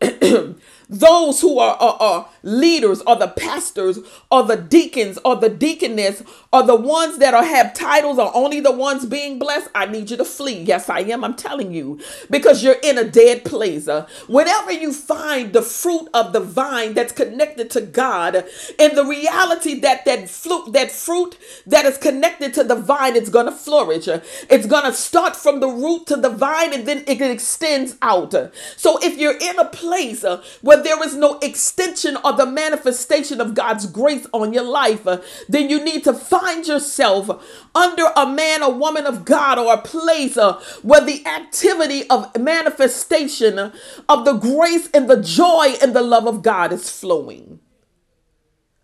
those 0.92 1.40
who 1.40 1.58
are, 1.58 1.76
are, 1.76 1.96
are, 2.00 2.28
leaders 2.42 3.00
or 3.02 3.16
the 3.16 3.28
pastors 3.28 3.98
or 4.30 4.42
the 4.42 4.56
deacons 4.56 5.18
or 5.24 5.36
the 5.36 5.48
deaconess 5.48 6.22
or 6.52 6.62
the 6.64 6.74
ones 6.76 7.18
that 7.18 7.34
are 7.34 7.44
have 7.44 7.72
titles 7.72 8.18
are 8.18 8.32
only 8.34 8.60
the 8.60 8.72
ones 8.72 9.06
being 9.06 9.38
blessed 9.38 9.68
i 9.74 9.86
need 9.86 10.10
you 10.10 10.16
to 10.16 10.24
flee. 10.24 10.60
Yes 10.62 10.90
i 10.90 11.00
am 11.00 11.24
i'm 11.24 11.34
telling 11.34 11.72
you. 11.72 12.00
Because 12.30 12.62
you're 12.62 12.76
in 12.82 12.98
a 12.98 13.04
dead 13.04 13.44
place. 13.44 13.88
Uh, 13.88 14.06
whenever 14.26 14.72
you 14.72 14.92
find 14.92 15.52
the 15.52 15.62
fruit 15.62 16.08
of 16.12 16.32
the 16.32 16.40
vine 16.40 16.94
that's 16.94 17.12
connected 17.12 17.70
to 17.70 17.80
god 17.80 18.44
and 18.78 18.96
the 18.96 19.04
reality 19.04 19.78
that 19.80 20.04
that 20.04 20.28
fruit 20.28 20.72
that 20.72 20.90
fruit 20.90 21.38
that 21.66 21.84
is 21.84 21.96
connected 21.96 22.52
to 22.54 22.64
the 22.64 22.76
vine 22.76 23.16
it's 23.16 23.30
going 23.30 23.46
to 23.46 23.52
flourish 23.52 24.08
it's 24.08 24.66
going 24.66 24.84
to 24.84 24.92
start 24.92 25.36
from 25.36 25.60
the 25.60 25.68
root 25.68 26.06
to 26.06 26.16
the 26.16 26.28
vine 26.28 26.72
and 26.72 26.86
then 26.86 27.04
it 27.06 27.20
extends 27.20 27.96
out. 28.02 28.34
So 28.76 28.98
if 29.02 29.18
you're 29.18 29.36
in 29.38 29.58
a 29.58 29.64
place 29.64 30.24
uh, 30.24 30.42
there 30.84 31.02
is 31.04 31.14
no 31.14 31.38
extension 31.40 32.16
or 32.24 32.32
the 32.32 32.46
manifestation 32.46 33.40
of 33.40 33.54
God's 33.54 33.86
grace 33.86 34.26
on 34.32 34.52
your 34.52 34.64
life, 34.64 35.06
then 35.48 35.70
you 35.70 35.82
need 35.82 36.04
to 36.04 36.12
find 36.12 36.66
yourself 36.66 37.30
under 37.74 38.04
a 38.16 38.26
man 38.26 38.62
or 38.62 38.72
woman 38.72 39.06
of 39.06 39.24
God 39.24 39.58
or 39.58 39.74
a 39.74 39.82
place 39.82 40.36
uh, 40.36 40.60
where 40.82 41.04
the 41.04 41.26
activity 41.26 42.08
of 42.08 42.36
manifestation 42.38 43.72
of 44.08 44.24
the 44.24 44.34
grace 44.34 44.88
and 44.92 45.08
the 45.08 45.20
joy 45.22 45.74
and 45.82 45.94
the 45.94 46.02
love 46.02 46.26
of 46.26 46.42
God 46.42 46.72
is 46.72 46.90
flowing. 46.90 47.60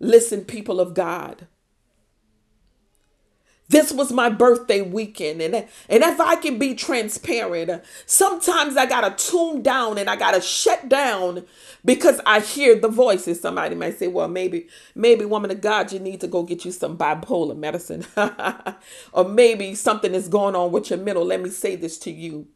Listen, 0.00 0.44
people 0.44 0.80
of 0.80 0.94
God. 0.94 1.48
This 3.68 3.92
was 3.92 4.12
my 4.12 4.30
birthday 4.30 4.80
weekend. 4.80 5.42
And, 5.42 5.54
and 5.54 6.02
if 6.02 6.20
I 6.20 6.36
can 6.36 6.58
be 6.58 6.74
transparent, 6.74 7.84
sometimes 8.06 8.76
I 8.76 8.86
got 8.86 9.18
to 9.18 9.30
tune 9.30 9.62
down 9.62 9.98
and 9.98 10.08
I 10.08 10.16
got 10.16 10.32
to 10.34 10.40
shut 10.40 10.88
down 10.88 11.44
because 11.84 12.20
I 12.24 12.40
hear 12.40 12.78
the 12.78 12.88
voices. 12.88 13.40
Somebody 13.40 13.74
might 13.74 13.98
say, 13.98 14.08
well, 14.08 14.28
maybe, 14.28 14.68
maybe, 14.94 15.24
woman 15.26 15.50
of 15.50 15.60
God, 15.60 15.92
you 15.92 15.98
need 15.98 16.20
to 16.22 16.26
go 16.28 16.44
get 16.44 16.64
you 16.64 16.72
some 16.72 16.96
bipolar 16.96 17.56
medicine. 17.56 18.06
or 19.12 19.28
maybe 19.28 19.74
something 19.74 20.14
is 20.14 20.28
going 20.28 20.56
on 20.56 20.72
with 20.72 20.90
your 20.90 20.98
mental. 20.98 21.24
Let 21.24 21.42
me 21.42 21.50
say 21.50 21.76
this 21.76 21.98
to 22.00 22.10
you 22.10 22.48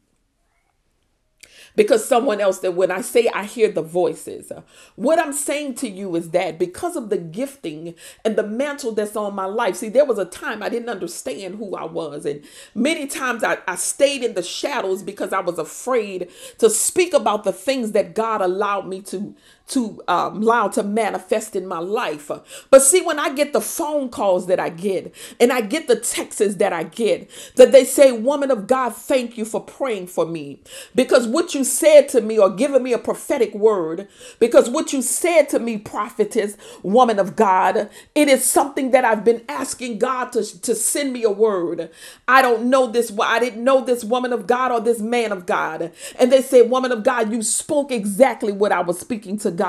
because 1.75 2.05
someone 2.05 2.39
else 2.41 2.59
that 2.59 2.73
when 2.75 2.91
I 2.91 3.01
say 3.01 3.29
I 3.33 3.45
hear 3.45 3.71
the 3.71 3.81
voices, 3.81 4.51
uh, 4.51 4.61
what 4.95 5.19
I'm 5.19 5.33
saying 5.33 5.75
to 5.75 5.89
you 5.89 6.15
is 6.15 6.31
that 6.31 6.59
because 6.59 6.95
of 6.95 7.09
the 7.09 7.17
gifting 7.17 7.95
and 8.23 8.35
the 8.35 8.43
mantle 8.43 8.91
that's 8.91 9.15
on 9.15 9.35
my 9.35 9.45
life, 9.45 9.77
see, 9.77 9.89
there 9.89 10.05
was 10.05 10.17
a 10.19 10.25
time 10.25 10.61
I 10.63 10.69
didn't 10.69 10.89
understand 10.89 11.55
who 11.55 11.75
I 11.75 11.85
was. 11.85 12.25
And 12.25 12.43
many 12.75 13.07
times 13.07 13.43
I, 13.43 13.57
I 13.67 13.75
stayed 13.75 14.23
in 14.23 14.33
the 14.33 14.43
shadows 14.43 15.03
because 15.03 15.33
I 15.33 15.39
was 15.39 15.57
afraid 15.59 16.29
to 16.59 16.69
speak 16.69 17.13
about 17.13 17.43
the 17.43 17.53
things 17.53 17.91
that 17.93 18.15
God 18.15 18.41
allowed 18.41 18.87
me 18.87 19.01
to 19.03 19.35
to 19.69 20.01
um, 20.07 20.43
allow 20.43 20.67
to 20.69 20.83
manifest 20.83 21.55
in 21.55 21.65
my 21.67 21.79
life. 21.79 22.29
But 22.69 22.81
see, 22.81 23.01
when 23.01 23.19
I 23.19 23.33
get 23.33 23.53
the 23.53 23.61
phone 23.61 24.09
calls 24.09 24.47
that 24.47 24.59
I 24.59 24.69
get 24.69 25.13
and 25.39 25.51
I 25.51 25.61
get 25.61 25.87
the 25.87 25.95
texts 25.95 26.55
that 26.55 26.73
I 26.73 26.83
get, 26.83 27.29
that 27.55 27.71
they 27.71 27.85
say, 27.85 28.11
Woman 28.11 28.51
of 28.51 28.67
God, 28.67 28.95
thank 28.95 29.37
you 29.37 29.45
for 29.45 29.61
praying 29.61 30.07
for 30.07 30.25
me. 30.25 30.59
Because 30.95 31.27
what 31.27 31.55
you 31.55 31.63
said 31.63 32.09
to 32.09 32.21
me 32.21 32.37
or 32.37 32.49
giving 32.49 32.83
me 32.83 32.93
a 32.93 32.97
prophetic 32.97 33.53
word, 33.55 34.07
because 34.39 34.69
what 34.69 34.93
you 34.93 35.01
said 35.01 35.49
to 35.49 35.59
me, 35.59 35.77
prophetess, 35.77 36.57
woman 36.83 37.19
of 37.19 37.35
God, 37.35 37.89
it 38.15 38.27
is 38.27 38.43
something 38.45 38.91
that 38.91 39.05
I've 39.05 39.23
been 39.25 39.43
asking 39.49 39.99
God 39.99 40.31
to, 40.33 40.61
to 40.61 40.75
send 40.75 41.13
me 41.13 41.23
a 41.23 41.29
word. 41.31 41.89
I 42.27 42.41
don't 42.41 42.65
know 42.69 42.87
this, 42.87 43.11
I 43.21 43.39
didn't 43.39 43.63
know 43.63 43.83
this 43.83 44.03
woman 44.03 44.33
of 44.33 44.47
God 44.47 44.71
or 44.71 44.79
this 44.81 44.99
man 44.99 45.31
of 45.31 45.45
God. 45.45 45.91
And 46.19 46.31
they 46.31 46.41
say, 46.41 46.61
Woman 46.61 46.91
of 46.91 47.03
God, 47.03 47.31
you 47.31 47.41
spoke 47.41 47.91
exactly 47.91 48.51
what 48.51 48.71
I 48.71 48.81
was 48.81 48.99
speaking 48.99 49.37
to 49.39 49.51
God. 49.51 49.62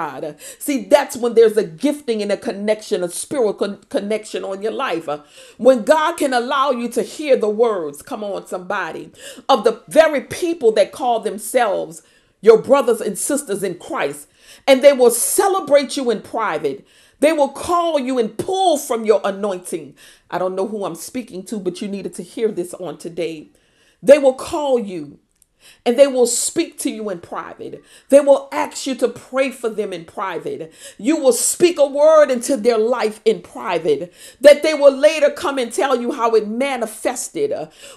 See, 0.58 0.84
that's 0.86 1.16
when 1.16 1.34
there's 1.34 1.56
a 1.58 1.64
gifting 1.64 2.22
and 2.22 2.32
a 2.32 2.36
connection, 2.38 3.04
a 3.04 3.08
spiritual 3.10 3.54
con- 3.54 3.84
connection 3.90 4.44
on 4.44 4.62
your 4.62 4.72
life. 4.72 5.08
When 5.58 5.84
God 5.84 6.16
can 6.18 6.34
allow 6.34 6.72
you 6.72 6.88
to 6.90 7.02
hear 7.02 7.36
the 7.36 7.50
words, 7.50 8.02
come 8.02 8.24
on, 8.24 8.46
somebody, 8.46 9.12
of 9.48 9.64
the 9.64 9.82
very 9.88 10.22
people 10.22 10.72
that 10.72 10.92
call 10.92 11.20
themselves 11.20 12.02
your 12.42 12.58
brothers 12.62 13.00
and 13.02 13.18
sisters 13.18 13.62
in 13.64 13.76
Christ, 13.78 14.28
and 14.66 14.82
they 14.82 14.94
will 14.94 15.10
celebrate 15.12 15.96
you 15.96 16.10
in 16.10 16.22
private. 16.22 16.86
They 17.20 17.32
will 17.32 17.50
call 17.50 18.00
you 18.00 18.18
and 18.18 18.36
pull 18.38 18.78
from 18.78 19.06
your 19.06 19.22
anointing. 19.24 19.96
I 20.30 20.38
don't 20.38 20.56
know 20.56 20.68
who 20.68 20.84
I'm 20.86 20.96
speaking 20.96 21.44
to, 21.46 21.60
but 21.60 21.82
you 21.82 21.88
needed 21.88 22.14
to 22.16 22.24
hear 22.24 22.50
this 22.52 22.74
on 22.74 22.98
today. 22.98 23.50
They 24.02 24.18
will 24.18 24.34
call 24.34 24.78
you 24.80 25.20
and 25.84 25.98
they 25.98 26.06
will 26.06 26.26
speak 26.26 26.78
to 26.80 26.90
you 26.90 27.10
in 27.10 27.20
private. 27.20 27.82
They 28.10 28.20
will 28.20 28.48
ask 28.52 28.86
you 28.86 28.94
to 28.96 29.08
pray 29.08 29.50
for 29.50 29.68
them 29.68 29.92
in 29.92 30.04
private. 30.04 30.72
You 30.98 31.16
will 31.16 31.32
speak 31.32 31.78
a 31.78 31.86
word 31.86 32.30
into 32.30 32.56
their 32.56 32.78
life 32.78 33.20
in 33.24 33.42
private 33.42 34.12
that 34.40 34.62
they 34.62 34.74
will 34.74 34.96
later 34.96 35.30
come 35.30 35.58
and 35.58 35.72
tell 35.72 36.00
you 36.00 36.12
how 36.12 36.34
it 36.34 36.48
manifested. 36.48 37.52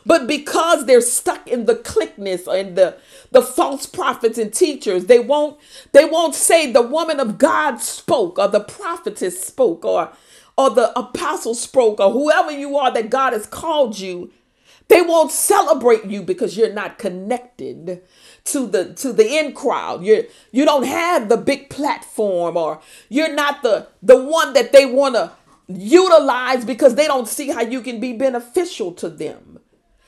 But 0.05 0.27
because 0.27 0.85
they're 0.85 1.01
stuck 1.01 1.47
in 1.47 1.65
the 1.65 1.75
clickness 1.75 2.47
and 2.47 2.75
the 2.77 2.97
the 3.31 3.41
false 3.41 3.85
prophets 3.85 4.37
and 4.37 4.53
teachers, 4.53 5.05
they 5.05 5.19
won't 5.19 5.59
they 5.93 6.05
won't 6.05 6.35
say 6.35 6.71
the 6.71 6.81
woman 6.81 7.19
of 7.19 7.37
God 7.37 7.77
spoke 7.81 8.39
or 8.39 8.47
the 8.47 8.61
prophetess 8.61 9.43
spoke 9.43 9.85
or 9.85 10.11
or 10.57 10.69
the 10.71 10.97
apostle 10.97 11.55
spoke 11.55 11.99
or 11.99 12.11
whoever 12.11 12.51
you 12.51 12.77
are 12.77 12.91
that 12.93 13.09
God 13.09 13.33
has 13.33 13.45
called 13.47 13.99
you 13.99 14.31
they 14.89 15.01
won't 15.01 15.31
celebrate 15.31 16.05
you 16.05 16.21
because 16.23 16.57
you're 16.57 16.73
not 16.73 16.99
connected 16.99 18.03
to 18.45 18.67
the 18.67 18.93
to 18.95 19.13
the 19.13 19.27
in 19.27 19.53
crowd. 19.53 20.03
You 20.03 20.27
you 20.51 20.65
don't 20.65 20.85
have 20.85 21.29
the 21.29 21.37
big 21.37 21.69
platform 21.69 22.57
or 22.57 22.81
you're 23.09 23.33
not 23.33 23.63
the 23.63 23.87
the 24.03 24.17
one 24.21 24.53
that 24.53 24.71
they 24.71 24.85
want 24.85 25.15
to 25.15 25.31
utilize 25.67 26.65
because 26.65 26.95
they 26.95 27.07
don't 27.07 27.27
see 27.27 27.49
how 27.49 27.61
you 27.61 27.81
can 27.81 27.99
be 27.99 28.13
beneficial 28.13 28.93
to 28.93 29.09
them. 29.09 29.56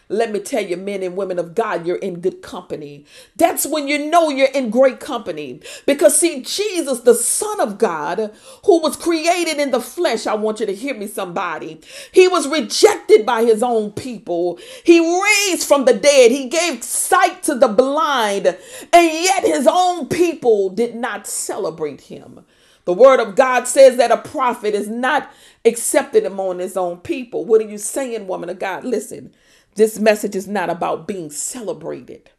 Let 0.09 0.31
me 0.31 0.39
tell 0.39 0.63
you, 0.65 0.77
men 0.77 1.03
and 1.03 1.17
women 1.17 1.39
of 1.39 1.55
God, 1.55 1.87
you're 1.87 1.97
in 1.97 2.21
good 2.21 2.41
company. 2.41 3.05
That's 3.37 3.65
when 3.65 3.87
you 3.87 4.09
know 4.09 4.29
you're 4.29 4.49
in 4.49 4.71
great 4.71 4.99
company. 4.99 5.61
Because, 5.85 6.19
see, 6.19 6.41
Jesus, 6.43 7.01
the 7.01 7.15
Son 7.15 7.61
of 7.61 7.77
God, 7.77 8.31
who 8.65 8.81
was 8.81 8.95
created 8.97 9.59
in 9.59 9.71
the 9.71 9.81
flesh, 9.81 10.27
I 10.27 10.35
want 10.35 10.61
you 10.61 10.67
to 10.67 10.75
hear 10.75 10.95
me, 10.95 11.07
somebody. 11.07 11.81
He 12.11 12.27
was 12.27 12.47
rejected 12.47 13.25
by 13.25 13.43
his 13.45 13.63
own 13.63 13.91
people. 13.93 14.59
He 14.85 14.99
raised 14.99 15.67
from 15.67 15.85
the 15.85 15.93
dead. 15.93 16.31
He 16.31 16.49
gave 16.49 16.83
sight 16.83 17.43
to 17.43 17.55
the 17.55 17.69
blind. 17.69 18.47
And 18.47 19.11
yet 19.13 19.43
his 19.45 19.67
own 19.69 20.07
people 20.09 20.69
did 20.69 20.95
not 20.95 21.27
celebrate 21.27 22.01
him. 22.01 22.45
The 22.85 22.93
word 22.93 23.19
of 23.19 23.35
God 23.35 23.67
says 23.67 23.97
that 23.97 24.11
a 24.11 24.17
prophet 24.17 24.73
is 24.75 24.89
not 24.89 25.31
accepted 25.65 26.25
among 26.25 26.59
his 26.59 26.77
own 26.77 26.97
people. 26.97 27.45
What 27.45 27.61
are 27.61 27.69
you 27.69 27.77
saying, 27.77 28.27
woman 28.27 28.49
of 28.49 28.59
God? 28.59 28.85
Listen. 28.85 29.33
This 29.79 29.97
message 29.97 30.35
is 30.35 30.45
not 30.45 30.69
about 30.69 31.07
being 31.07 31.29
celebrated. 31.29 32.31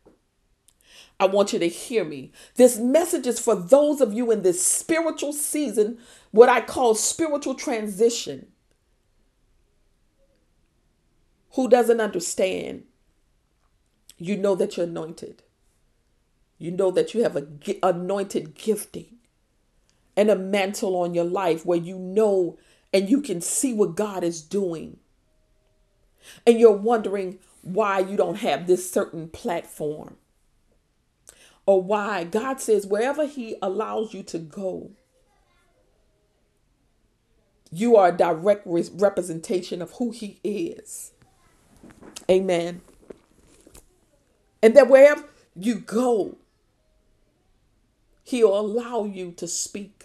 I 1.18 1.25
want 1.25 1.54
you 1.54 1.59
to 1.61 1.70
hear 1.70 2.04
me. 2.04 2.32
This 2.56 2.78
message 2.78 3.26
is 3.26 3.40
for 3.40 3.54
those 3.54 4.02
of 4.02 4.12
you 4.12 4.30
in 4.30 4.42
this 4.42 4.62
spiritual 4.62 5.32
season, 5.32 5.97
what 6.32 6.50
I 6.50 6.61
call 6.61 6.94
spiritual 6.94 7.54
transition, 7.54 8.49
who 11.52 11.66
doesn't 11.66 12.02
understand. 12.02 12.82
You 14.18 14.37
know 14.37 14.54
that 14.56 14.76
you're 14.76 14.85
anointed. 14.85 15.42
You 16.59 16.73
know 16.73 16.90
that 16.90 17.14
you 17.14 17.23
have 17.23 17.37
a 17.37 17.47
anointed 17.82 18.54
gifting 18.54 19.16
and 20.14 20.28
a 20.28 20.37
mantle 20.37 20.94
on 20.94 21.14
your 21.14 21.25
life 21.25 21.64
where 21.64 21.78
you 21.78 21.99
know 21.99 22.59
and 22.92 23.09
you 23.09 23.23
can 23.23 23.40
see 23.40 23.73
what 23.73 23.94
God 23.97 24.25
is 24.25 24.42
doing 24.42 24.99
and 26.46 26.58
you're 26.60 26.72
wondering 26.72 27.38
why 27.62 28.00
you 28.00 28.16
don't 28.16 28.38
have 28.38 28.66
this 28.66 28.90
certain 28.90 29.28
platform 29.28 30.16
or 31.66 31.82
why 31.82 32.25
God 32.25 32.60
says 32.60 32.87
wherever 32.87 33.26
He 33.26 33.56
allows 33.62 34.14
you 34.14 34.22
to 34.25 34.38
go, 34.38 34.90
You 37.72 37.96
are 37.96 38.08
a 38.08 38.16
direct 38.16 38.66
representation 38.66 39.82
of 39.82 39.92
who 39.92 40.10
He 40.10 40.40
is. 40.44 41.12
Amen. 42.30 42.82
And 44.62 44.76
that 44.76 44.88
wherever 44.88 45.25
you 45.56 45.76
go, 45.76 46.38
He'll 48.25 48.58
allow 48.58 49.04
you 49.04 49.32
to 49.32 49.46
speak. 49.46 50.00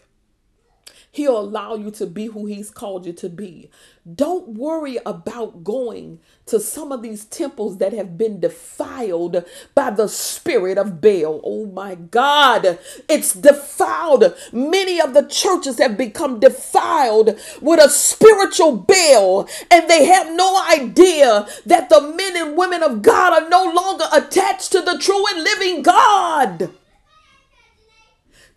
He'll 1.16 1.40
allow 1.40 1.76
you 1.76 1.92
to 1.92 2.08
be 2.08 2.26
who 2.26 2.46
He's 2.46 2.70
called 2.70 3.06
you 3.06 3.14
to 3.14 3.30
be. 3.30 3.70
Don't 4.14 4.50
worry 4.50 5.00
about 5.06 5.64
going 5.64 6.20
to 6.48 6.60
some 6.60 6.92
of 6.92 7.02
these 7.02 7.24
temples 7.24 7.78
that 7.78 7.94
have 7.94 8.18
been 8.18 8.42
defiled 8.42 9.46
by 9.74 9.92
the 9.92 10.10
spirit 10.10 10.78
of 10.78 11.00
Baal. 11.00 11.40
Oh 11.46 11.68
my 11.68 11.96
God, 11.96 12.80
it's 13.08 13.32
defiled. 13.34 14.36
Many 14.52 15.00
of 15.00 15.14
the 15.14 15.26
churches 15.26 15.80
have 15.80 15.96
become 15.96 16.42
defiled 16.42 17.40
with 17.62 17.80
a 17.80 17.88
spiritual 17.88 18.76
Baal, 18.76 19.48
and 19.72 19.90
they 19.90 20.04
have 20.08 20.36
no 20.36 20.62
idea 20.70 21.48
that 21.66 21.88
the 21.88 22.02
men 22.02 22.36
and 22.36 22.58
women 22.58 22.84
of 22.84 23.02
God 23.02 23.42
are 23.42 23.50
no 23.50 23.64
longer 23.72 24.04
attached 24.12 24.74
to 24.74 24.82
the 24.82 24.98
true 24.98 25.26
and 25.28 25.44
living 25.46 25.82
God. 25.82 26.72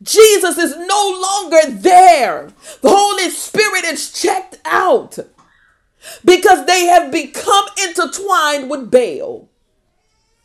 Jesus 0.02 0.58
is 0.58 0.76
no 0.76 1.20
longer 1.20 1.70
there. 1.70 2.52
The 2.82 2.90
Holy 2.90 3.30
Spirit 3.30 3.84
is 3.84 4.12
checked 4.12 4.58
out 4.64 5.18
because 6.24 6.66
they 6.66 6.86
have 6.86 7.10
become 7.10 7.64
intertwined 7.88 8.70
with 8.70 8.90
Baal. 8.90 9.48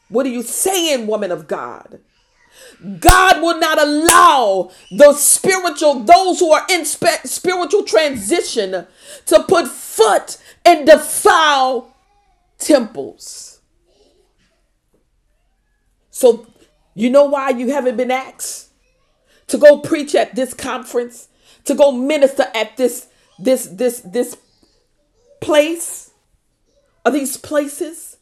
What 0.10 0.26
are 0.26 0.30
you 0.30 0.44
saying, 0.44 1.08
woman 1.08 1.32
of 1.32 1.48
God? 1.48 2.00
God 3.00 3.42
will 3.42 3.60
not 3.60 3.82
allow 3.82 4.72
the 4.92 5.14
spiritual, 5.14 6.02
those 6.02 6.40
who 6.40 6.52
are 6.52 6.66
in 6.70 6.86
spe- 6.86 7.26
spiritual 7.26 7.84
transition, 7.84 8.86
to 9.26 9.44
put 9.44 9.68
foot 9.68 10.38
and 10.66 10.86
defile 10.86 11.96
temples. 12.58 13.62
So, 16.10 16.48
you 16.94 17.10
know 17.10 17.26
why 17.26 17.52
you 17.52 17.72
haven't 17.72 17.98
been 17.98 18.12
asked? 18.12 18.70
To 19.54 19.60
go 19.60 19.78
preach 19.78 20.16
at 20.16 20.34
this 20.34 20.52
conference, 20.52 21.28
to 21.66 21.76
go 21.76 21.92
minister 21.92 22.48
at 22.56 22.76
this 22.76 23.08
this 23.38 23.68
this 23.68 24.00
this 24.00 24.36
place 25.42 26.10
or 27.06 27.12
these 27.12 27.38
places 27.38 28.18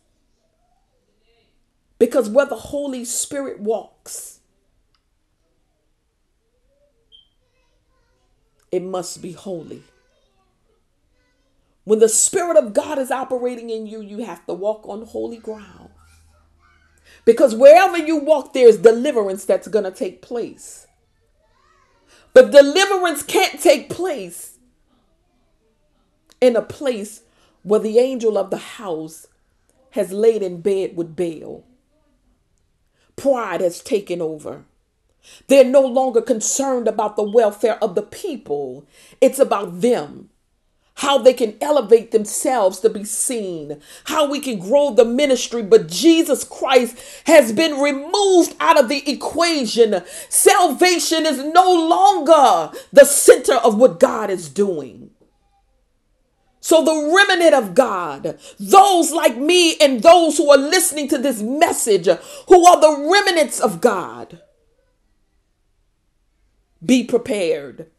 because 2.00 2.30
where 2.30 2.46
the 2.46 2.58
Holy 2.58 3.06
Spirit 3.06 3.62
walks, 3.62 4.42
it 8.70 8.84
must 8.84 9.22
be 9.22 9.32
holy. 9.32 9.84
When 11.86 12.00
the 12.00 12.10
Spirit 12.10 12.58
of 12.58 12.74
God 12.74 13.00
is 13.00 13.10
operating 13.10 13.70
in 13.70 13.88
you, 13.88 14.02
you 14.02 14.26
have 14.26 14.46
to 14.48 14.54
walk 14.54 14.86
on 14.86 15.06
holy 15.06 15.38
ground. 15.38 15.92
Because 17.24 17.56
wherever 17.56 17.98
you 17.98 18.18
walk, 18.18 18.52
there's 18.52 18.76
deliverance 18.76 19.46
that's 19.46 19.70
going 19.70 19.86
to 19.86 19.92
take 19.92 20.22
place. 20.22 20.88
But 22.34 22.52
deliverance 22.52 23.24
can't 23.24 23.60
take 23.60 23.90
place 23.90 24.58
in 26.40 26.56
a 26.56 26.62
place 26.62 27.22
where 27.64 27.80
the 27.80 28.00
angel 28.00 28.38
of 28.38 28.50
the 28.50 28.58
house 28.58 29.28
has 29.92 30.12
laid 30.12 30.42
in 30.42 30.62
bed 30.62 30.96
with 30.96 31.16
Baal. 31.16 31.64
Pride 33.16 33.62
has 33.62 33.82
taken 33.82 34.22
over. 34.22 34.66
They're 35.48 35.64
no 35.64 35.86
longer 35.86 36.22
concerned 36.22 36.88
about 36.88 37.16
the 37.16 37.30
welfare 37.30 37.78
of 37.84 37.94
the 37.94 38.02
people, 38.02 38.86
it's 39.22 39.38
about 39.38 39.82
them 39.82 40.31
how 41.02 41.18
they 41.18 41.34
can 41.34 41.56
elevate 41.62 42.12
themselves 42.12 42.80
to 42.80 42.88
be 42.88 43.04
seen, 43.04 43.82
how 44.04 44.30
we 44.30 44.40
can 44.40 44.60
grow 44.60 44.92
the 44.92 45.04
ministry. 45.04 45.64
But 45.64 45.88
Jesus 45.88 46.44
Christ 46.44 46.96
has 47.26 47.52
been 47.52 47.82
removed 47.82 48.56
out 48.60 48.80
of 48.80 48.88
the 48.88 49.10
equation. 49.12 50.04
Salvation 50.30 51.26
is 51.26 51.40
no 51.40 51.74
longer 51.74 52.78
the 52.94 53.06
center 53.06 53.56
of 53.56 53.78
what 53.78 54.00
God 54.00 54.30
is 54.30 54.48
doing. 54.48 55.10
So, 56.60 56.84
the 56.84 57.16
remnant 57.16 57.56
of 57.56 57.74
God, 57.74 58.38
those 58.60 59.12
like 59.12 59.38
me 59.38 59.78
and 59.78 60.04
those 60.04 60.38
who 60.38 60.52
are 60.52 60.58
listening 60.58 61.08
to 61.08 61.18
this 61.18 61.42
message, 61.42 62.06
who 62.48 62.68
are 62.68 62.80
the 62.80 63.10
remnants 63.12 63.60
of 63.60 63.82
God, 63.82 64.40
be 66.86 67.04
prepared 67.04 67.90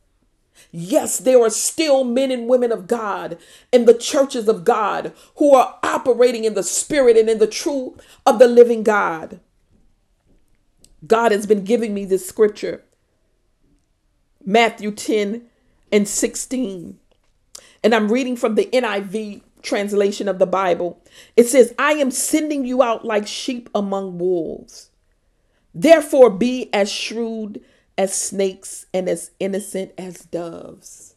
Yes, 0.70 1.18
there 1.18 1.40
are 1.42 1.50
still 1.50 2.04
men 2.04 2.30
and 2.30 2.48
women 2.48 2.72
of 2.72 2.86
God 2.86 3.38
in 3.72 3.84
the 3.84 3.94
churches 3.94 4.48
of 4.48 4.64
God 4.64 5.12
who 5.36 5.54
are 5.54 5.78
operating 5.82 6.44
in 6.44 6.54
the 6.54 6.62
spirit 6.62 7.16
and 7.16 7.28
in 7.28 7.38
the 7.38 7.46
truth 7.46 8.00
of 8.24 8.38
the 8.38 8.48
living 8.48 8.82
God. 8.82 9.40
God 11.06 11.32
has 11.32 11.46
been 11.46 11.64
giving 11.64 11.94
me 11.94 12.04
this 12.04 12.26
scripture 12.26 12.82
Matthew 14.44 14.90
10 14.90 15.42
and 15.92 16.08
16. 16.08 16.98
And 17.84 17.94
I'm 17.94 18.10
reading 18.10 18.36
from 18.36 18.54
the 18.54 18.66
NIV 18.72 19.42
translation 19.62 20.28
of 20.28 20.38
the 20.38 20.46
Bible. 20.46 21.00
It 21.36 21.46
says, 21.46 21.74
I 21.78 21.92
am 21.92 22.10
sending 22.10 22.64
you 22.64 22.82
out 22.82 23.04
like 23.04 23.26
sheep 23.26 23.68
among 23.74 24.18
wolves. 24.18 24.90
Therefore, 25.74 26.30
be 26.30 26.72
as 26.72 26.90
shrewd 26.90 27.62
as 27.98 28.14
snakes 28.14 28.86
and 28.92 29.08
as 29.08 29.30
innocent 29.40 29.92
as 29.98 30.18
doves. 30.24 31.14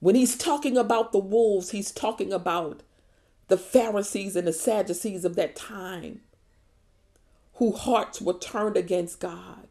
When 0.00 0.14
he's 0.14 0.36
talking 0.36 0.76
about 0.76 1.12
the 1.12 1.18
wolves, 1.18 1.70
he's 1.70 1.92
talking 1.92 2.32
about 2.32 2.82
the 3.48 3.58
Pharisees 3.58 4.36
and 4.36 4.46
the 4.48 4.52
Sadducees 4.52 5.24
of 5.24 5.36
that 5.36 5.56
time 5.56 6.22
whose 7.54 7.80
hearts 7.80 8.20
were 8.20 8.38
turned 8.38 8.76
against 8.76 9.20
God. 9.20 9.68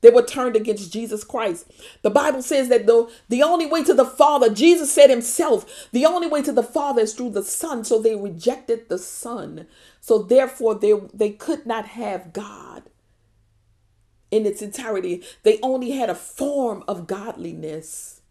They 0.00 0.10
were 0.10 0.24
turned 0.24 0.56
against 0.56 0.92
Jesus 0.92 1.22
Christ. 1.22 1.70
The 2.02 2.10
Bible 2.10 2.42
says 2.42 2.68
that 2.68 2.86
the, 2.86 3.08
the 3.28 3.42
only 3.42 3.66
way 3.66 3.84
to 3.84 3.94
the 3.94 4.04
Father, 4.04 4.52
Jesus 4.52 4.92
said 4.92 5.10
himself, 5.10 5.88
the 5.92 6.06
only 6.06 6.26
way 6.26 6.42
to 6.42 6.52
the 6.52 6.62
Father 6.64 7.02
is 7.02 7.14
through 7.14 7.30
the 7.30 7.44
Son. 7.44 7.84
So 7.84 8.00
they 8.00 8.16
rejected 8.16 8.88
the 8.88 8.98
Son. 8.98 9.68
So 10.00 10.18
therefore, 10.18 10.74
they, 10.74 10.94
they 11.14 11.30
could 11.30 11.66
not 11.66 11.86
have 11.86 12.32
God 12.32 12.82
in 14.32 14.46
its 14.46 14.62
entirety. 14.62 15.22
They 15.44 15.60
only 15.62 15.92
had 15.92 16.10
a 16.10 16.14
form 16.16 16.82
of 16.88 17.06
godliness. 17.06 18.22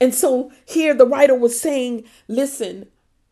And 0.00 0.14
so 0.14 0.50
here 0.64 0.94
the 0.94 1.06
writer 1.06 1.34
was 1.34 1.60
saying, 1.60 2.04
listen, 2.28 2.86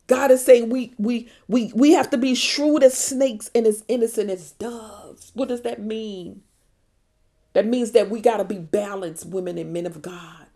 God 0.05 0.29
is 0.29 0.43
saying 0.43 0.69
we 0.69 0.93
we 0.97 1.29
we 1.47 1.71
we 1.73 1.91
have 1.91 2.09
to 2.11 2.17
be 2.17 2.35
shrewd 2.35 2.83
as 2.83 2.95
snakes 2.95 3.49
and 3.55 3.65
as 3.65 3.83
innocent 3.87 4.29
as 4.29 4.51
doves. 4.51 5.31
What 5.33 5.49
does 5.49 5.61
that 5.61 5.81
mean? 5.81 6.43
That 7.53 7.65
means 7.65 7.91
that 7.91 8.09
we 8.09 8.21
got 8.21 8.37
to 8.37 8.43
be 8.43 8.59
balanced, 8.59 9.25
women 9.25 9.57
and 9.57 9.73
men 9.73 9.85
of 9.85 10.01
God. 10.01 10.47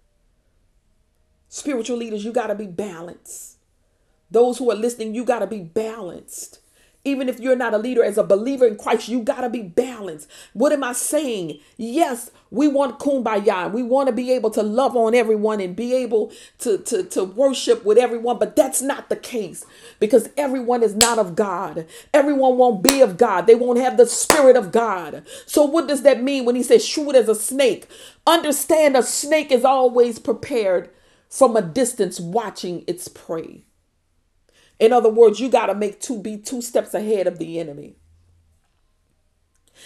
Spiritual 1.50 1.98
leaders, 1.98 2.26
you 2.26 2.32
got 2.32 2.48
to 2.48 2.56
be 2.56 2.68
balanced. 2.68 3.58
Those 4.30 4.58
who 4.58 4.72
are 4.72 4.76
listening, 4.76 5.16
you 5.16 5.24
got 5.24 5.40
to 5.40 5.48
be 5.48 5.62
balanced. 5.62 6.60
Even 7.06 7.28
if 7.28 7.40
you're 7.40 7.56
not 7.58 7.74
a 7.74 7.78
leader 7.78 8.04
as 8.04 8.18
a 8.18 8.24
believer 8.24 8.66
in 8.66 8.78
Christ, 8.78 9.10
you 9.10 9.22
got 9.22 9.42
to 9.42 9.50
be 9.50 9.62
balanced. 9.62 10.30
What 10.54 10.72
am 10.72 10.86
I 10.86 10.94
saying? 10.94 11.60
Yes, 11.76 12.32
we 12.50 12.70
want 12.70 13.00
kumbaya. 13.00 13.72
We 13.72 13.84
want 13.84 14.08
to 14.08 14.14
be 14.14 14.32
able 14.32 14.52
to 14.52 14.64
love 14.64 14.96
on 14.96 15.14
everyone 15.14 15.60
and 15.60 15.76
be 15.76 15.94
able 15.94 16.32
to, 16.60 16.78
to, 16.78 17.04
to 17.04 17.26
worship 17.26 17.84
with 17.84 17.98
everyone, 17.98 18.40
but 18.40 18.56
that's 18.56 18.82
not 18.82 19.10
the 19.10 19.18
case 19.18 19.66
because 20.00 20.30
everyone 20.38 20.82
is 20.82 20.96
not 20.96 21.20
of 21.20 21.36
God. 21.36 21.86
Everyone 22.14 22.58
won't 22.58 22.84
be 22.84 23.02
of 23.02 23.18
God. 23.18 23.48
They 23.48 23.56
won't 23.56 23.80
have 23.80 23.98
the 23.98 24.08
spirit 24.08 24.56
of 24.56 24.72
God. 24.72 25.26
So, 25.46 25.64
what 25.64 25.90
does 25.90 26.04
that 26.04 26.24
mean 26.24 26.46
when 26.46 26.56
he 26.56 26.64
says 26.64 26.86
shrewd 26.86 27.16
as 27.16 27.28
a 27.28 27.36
snake? 27.36 27.88
Understand 28.26 28.96
a 28.96 29.04
snake 29.04 29.52
is 29.52 29.66
always 29.66 30.20
prepared 30.20 30.90
from 31.30 31.58
a 31.58 31.62
distance 31.62 32.20
watching 32.20 32.84
its 32.88 33.08
prey. 33.10 33.64
In 34.80 34.92
other 34.92 35.10
words, 35.10 35.40
you 35.40 35.50
got 35.50 35.68
to 35.68 35.76
make 35.76 36.00
two 36.00 36.22
be 36.22 36.38
two 36.38 36.62
steps 36.62 36.94
ahead 36.94 37.28
of 37.28 37.40
the 37.40 37.60
enemy. 37.60 37.96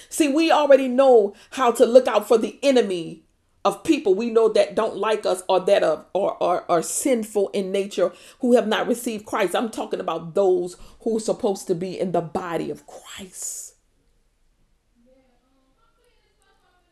See, 0.10 0.28
we 0.28 0.52
already 0.52 0.88
know 0.88 1.34
how 1.52 1.71
to 1.71 1.86
look 1.86 2.08
out 2.08 2.28
for 2.28 2.38
the 2.38 2.60
enemy 2.62 3.23
of 3.65 3.84
people 3.84 4.15
we 4.15 4.30
know 4.30 4.47
that 4.47 4.76
don't 4.76 4.95
like 4.95 5.26
us 5.26 5.43
or 5.50 5.60
that 5.60 5.84
are, 5.84 6.06
or 6.13 6.41
are, 6.41 6.63
are 6.69 6.82
sinful 6.82 7.50
in 7.50 7.71
nature 7.71 8.13
who 8.39 8.56
have 8.56 8.67
not 8.67 8.88
received 8.88 9.26
Christ. 9.26 9.56
I'm 9.56 9.69
talking 9.69 10.00
about 10.00 10.36
those 10.36 10.78
who 11.02 11.17
are 11.17 11.21
supposed 11.21 11.67
to 11.67 11.76
be 11.76 12.00
in 12.00 12.13
the 12.13 12.21
body 12.21 12.71
of 12.71 12.88
Christ. 12.88 13.76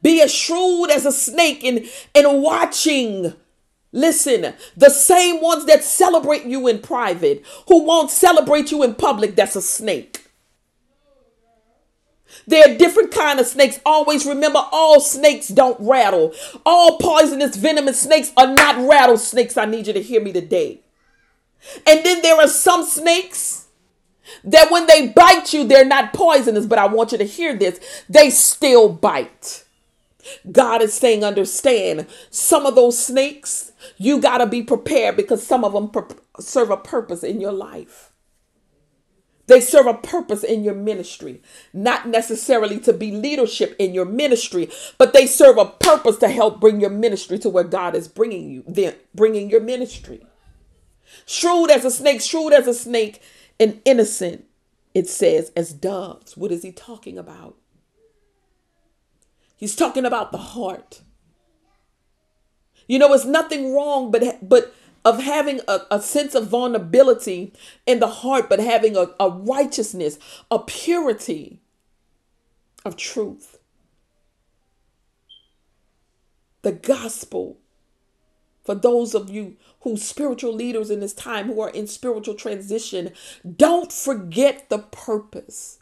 Be 0.02 0.22
as 0.22 0.34
shrewd 0.34 0.92
as 0.92 1.06
a 1.06 1.12
snake 1.12 1.64
in, 1.64 1.88
in 2.14 2.42
watching 2.42 3.34
Listen, 3.96 4.54
the 4.76 4.90
same 4.90 5.42
ones 5.42 5.66
that 5.68 5.82
celebrate 5.82 6.44
you 6.44 6.68
in 6.68 6.80
private, 6.80 7.46
who 7.70 7.86
won't 7.86 8.12
celebrate 8.12 8.70
you 8.70 8.84
in 8.84 8.94
public, 8.94 9.38
that's 9.38 9.56
a 9.56 9.62
snake. 9.62 10.28
There 12.46 12.70
are 12.70 12.78
different 12.78 13.14
kind 13.14 13.40
of 13.40 13.46
snakes. 13.46 13.80
Always 13.86 14.26
remember 14.26 14.62
all 14.74 15.00
snakes 15.00 15.48
don't 15.48 15.80
rattle. 15.80 16.34
All 16.66 16.98
poisonous 16.98 17.56
venomous 17.56 18.02
snakes 18.02 18.34
are 18.36 18.54
not 18.54 18.86
rattlesnakes. 18.86 19.56
I 19.56 19.64
need 19.64 19.88
you 19.88 19.94
to 19.94 20.02
hear 20.02 20.22
me 20.22 20.34
today. 20.34 20.82
And 21.88 22.06
then 22.06 22.22
there 22.22 22.36
are 22.36 22.50
some 22.50 22.84
snakes 22.84 23.68
that 24.44 24.72
when 24.72 24.88
they 24.88 25.08
bite 25.08 25.54
you, 25.54 25.66
they're 25.66 25.86
not 25.86 26.12
poisonous, 26.12 26.66
but 26.66 26.80
I 26.80 26.88
want 26.88 27.14
you 27.14 27.18
to 27.18 27.24
hear 27.24 27.56
this. 27.56 27.80
They 28.10 28.30
still 28.30 28.90
bite. 28.90 29.65
God 30.52 30.82
is 30.82 30.94
saying, 30.94 31.24
understand, 31.24 32.08
some 32.30 32.66
of 32.66 32.76
those 32.76 32.98
snakes, 32.98 33.72
you 33.98 34.20
got 34.20 34.40
to 34.40 34.46
be 34.46 34.64
prepared 34.64 35.18
because 35.18 35.46
some 35.46 35.64
of 35.64 35.74
them 35.74 35.92
serve 36.40 36.70
a 36.70 36.78
purpose 36.78 37.24
in 37.24 37.40
your 37.42 37.52
life. 37.52 38.12
They 39.48 39.62
serve 39.62 39.86
a 39.86 39.94
purpose 39.94 40.44
in 40.44 40.64
your 40.64 40.74
ministry, 40.74 41.42
not 41.72 42.08
necessarily 42.08 42.80
to 42.80 42.94
be 42.94 43.12
leadership 43.12 43.76
in 43.78 43.94
your 43.94 44.06
ministry, 44.06 44.70
but 44.98 45.14
they 45.14 45.28
serve 45.28 45.58
a 45.58 45.66
purpose 45.66 46.18
to 46.18 46.30
help 46.30 46.60
bring 46.60 46.82
your 46.82 46.90
ministry 46.90 47.38
to 47.40 47.50
where 47.50 47.64
God 47.64 47.96
is 47.96 48.08
bringing 48.08 48.50
you, 48.50 48.64
then 48.68 48.96
bringing 49.14 49.50
your 49.50 49.62
ministry. 49.62 50.26
Shrewd 51.28 51.70
as 51.70 51.86
a 51.86 51.92
snake, 51.92 52.22
shrewd 52.22 52.54
as 52.54 52.66
a 52.66 52.74
snake, 52.74 53.22
and 53.60 53.82
innocent, 53.86 54.46
it 54.96 55.08
says, 55.08 55.52
as 55.56 55.74
doves. 55.74 56.36
What 56.36 56.52
is 56.52 56.64
he 56.64 56.72
talking 56.72 57.18
about? 57.18 57.56
He's 59.56 59.76
talking 59.76 60.06
about 60.06 60.32
the 60.32 60.38
heart. 60.38 61.02
You 62.88 63.00
know, 63.00 63.14
it's 63.14 63.26
nothing 63.26 63.74
wrong, 63.74 64.12
but 64.12 64.48
but 64.48 64.74
of 65.04 65.22
having 65.22 65.62
a, 65.68 65.82
a 65.92 66.02
sense 66.02 66.36
of 66.36 66.48
vulnerability 66.48 67.54
in 67.86 68.00
the 68.00 68.08
heart, 68.08 68.50
but 68.50 68.60
having 68.60 68.98
a, 68.98 69.08
a 69.20 69.30
righteousness, 69.30 70.18
a 70.50 70.60
purity 70.60 71.62
of 72.84 72.96
truth. 72.96 73.60
The 76.64 76.72
gospel 76.72 77.60
for 78.66 78.74
those 78.74 79.14
of 79.14 79.30
you 79.30 79.56
who 79.82 79.96
spiritual 79.96 80.54
leaders 80.54 80.90
in 80.90 81.00
this 81.00 81.14
time 81.14 81.46
who 81.46 81.62
are 81.62 81.70
in 81.70 81.86
spiritual 81.86 82.34
transition, 82.34 83.12
don't 83.56 83.94
forget 83.94 84.70
the 84.70 84.80
purpose. 84.80 85.78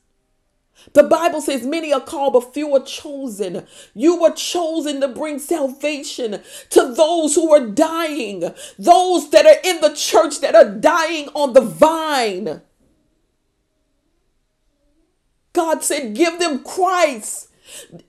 The 0.91 1.04
Bible 1.04 1.41
says 1.41 1.65
many 1.65 1.93
are 1.93 2.02
called, 2.02 2.34
but 2.34 2.54
few 2.54 2.76
are 2.76 2.84
chosen. 2.84 3.65
You 3.93 4.22
were 4.22 4.34
chosen 4.34 5.00
to 5.02 5.08
bring 5.08 5.39
salvation 5.39 6.41
to 6.72 6.93
those 6.93 7.36
who 7.36 7.52
are 7.54 7.65
dying, 7.65 8.41
those 8.78 9.30
that 9.30 9.46
are 9.46 9.62
in 9.63 9.80
the 9.80 9.93
church 9.96 10.41
that 10.41 10.56
are 10.56 10.69
dying 10.69 11.30
on 11.34 11.54
the 11.54 11.62
vine. 11.62 12.62
God 15.54 15.84
said, 15.84 16.15
Give 16.15 16.39
them 16.39 16.63
Christ. 16.63 17.50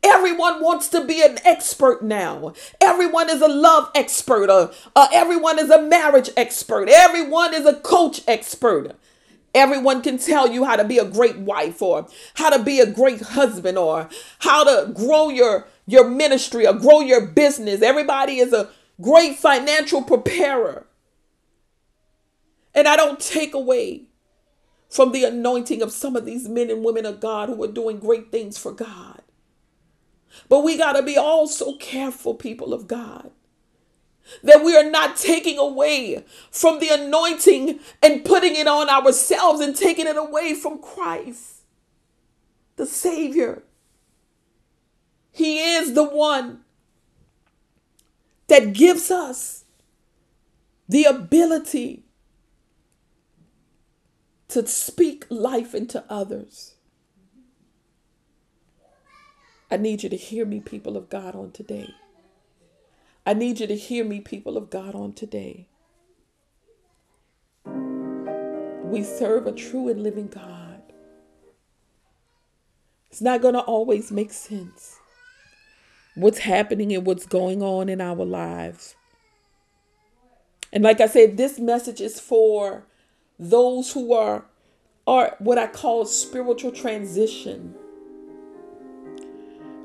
Everyone 0.03 0.63
wants 0.63 0.89
to 0.89 1.05
be 1.05 1.23
an 1.23 1.39
expert 1.45 2.03
now. 2.03 2.53
Everyone 2.81 3.31
is 3.31 3.41
a 3.41 3.49
love 3.49 3.91
expert. 3.95 4.51
Uh, 4.51 4.71
uh, 4.95 5.09
everyone 5.13 5.59
is 5.59 5.71
a 5.71 5.81
marriage 5.81 6.31
expert. 6.37 6.89
Everyone 6.89 7.55
is 7.55 7.65
a 7.65 7.75
coach 7.75 8.23
expert. 8.27 8.97
Everyone 9.55 10.03
can 10.03 10.19
tell 10.19 10.51
you 10.51 10.65
how 10.65 10.77
to 10.77 10.85
be 10.85 10.99
a 10.99 11.05
great 11.05 11.39
wife 11.39 11.81
or 11.81 12.09
how 12.35 12.51
to 12.51 12.63
be 12.63 12.81
a 12.81 12.91
great 12.91 13.21
husband 13.21 13.79
or 13.79 14.09
how 14.41 14.65
to 14.65 14.93
grow 14.93 15.29
your 15.29 15.69
your 15.87 16.09
ministry 16.09 16.67
or 16.67 16.75
grow 16.75 17.01
your 17.01 17.27
business. 17.27 17.83
Everybody 17.83 18.39
is 18.39 18.53
a 18.53 18.71
great 19.01 19.37
financial 19.37 20.03
preparer. 20.03 20.87
And 22.75 22.89
I 22.89 22.97
don't 22.97 23.21
take 23.21 23.55
away 23.55 24.05
from 24.89 25.13
the 25.13 25.25
anointing 25.25 25.83
of 25.83 25.93
some 25.93 26.17
of 26.17 26.25
these 26.25 26.49
men 26.49 26.71
and 26.71 26.85
women 26.85 27.07
of 27.07 27.21
God 27.21 27.49
who 27.49 27.63
are 27.65 27.73
doing 27.73 27.99
great 27.99 28.33
things 28.33 28.59
for 28.59 28.73
God. 28.73 29.23
But 30.49 30.61
we 30.61 30.77
got 30.77 30.93
to 30.93 31.03
be 31.03 31.17
also 31.17 31.77
careful, 31.77 32.35
people 32.35 32.75
of 32.75 32.89
God, 32.89 33.31
that 34.43 34.65
we 34.65 34.77
are 34.77 34.89
not 34.89 35.17
taking 35.17 35.59
away 35.59 36.25
from 36.51 36.79
the 36.79 36.89
anointing 36.89 37.81
and 38.03 38.25
putting 38.25 38.57
it 38.57 38.67
on 38.67 38.89
ourselves 38.89 39.61
and 39.61 39.77
taking 39.77 40.07
it 40.07 40.17
away 40.17 40.55
from 40.55 40.81
Christ, 40.81 41.63
the 42.77 42.87
Savior. 42.87 43.63
He 45.31 45.59
is 45.75 45.95
the 45.95 46.05
one 46.05 46.61
that 48.49 48.73
gives 48.73 49.11
us 49.11 49.65
the 50.89 51.05
ability 51.05 52.05
to 54.49 54.67
speak 54.67 55.27
life 55.31 55.75
into 55.75 56.05
others. 56.09 56.75
I 59.71 59.77
need 59.77 60.05
you 60.05 60.09
to 60.09 60.17
hear 60.17 60.47
me, 60.47 60.61
people 60.61 60.97
of 60.97 61.09
God, 61.09 61.35
on 61.35 61.51
today. 61.51 61.89
I 63.27 63.35
need 63.35 63.61
you 63.61 63.67
to 63.67 63.77
hear 63.77 64.05
me, 64.05 64.21
people 64.21 64.57
of 64.57 64.71
God, 64.71 64.95
on 64.95 65.13
today. 65.13 65.69
We 67.65 69.03
serve 69.03 69.47
a 69.47 69.53
true 69.53 69.89
and 69.89 70.03
living 70.03 70.29
God. 70.29 70.83
It's 73.11 73.23
not 73.23 73.41
going 73.41 73.55
to 73.55 73.61
always 73.61 74.13
make 74.13 74.33
sense 74.33 74.99
what's 76.15 76.39
happening 76.39 76.93
and 76.93 77.07
what's 77.07 77.27
going 77.27 77.63
on 77.63 77.89
in 77.89 78.01
our 78.01 78.25
lives. 78.25 78.95
And 80.73 80.85
like 80.85 81.01
I 81.01 81.07
said, 81.07 81.37
this 81.37 81.59
message 81.59 82.01
is 82.01 82.21
for 82.21 82.87
those 83.39 83.93
who 83.93 84.13
are 84.13 84.47
are 85.07 85.37
what 85.39 85.59
I 85.59 85.67
call 85.67 86.07
spiritual 86.07 86.73
transition. 86.73 87.75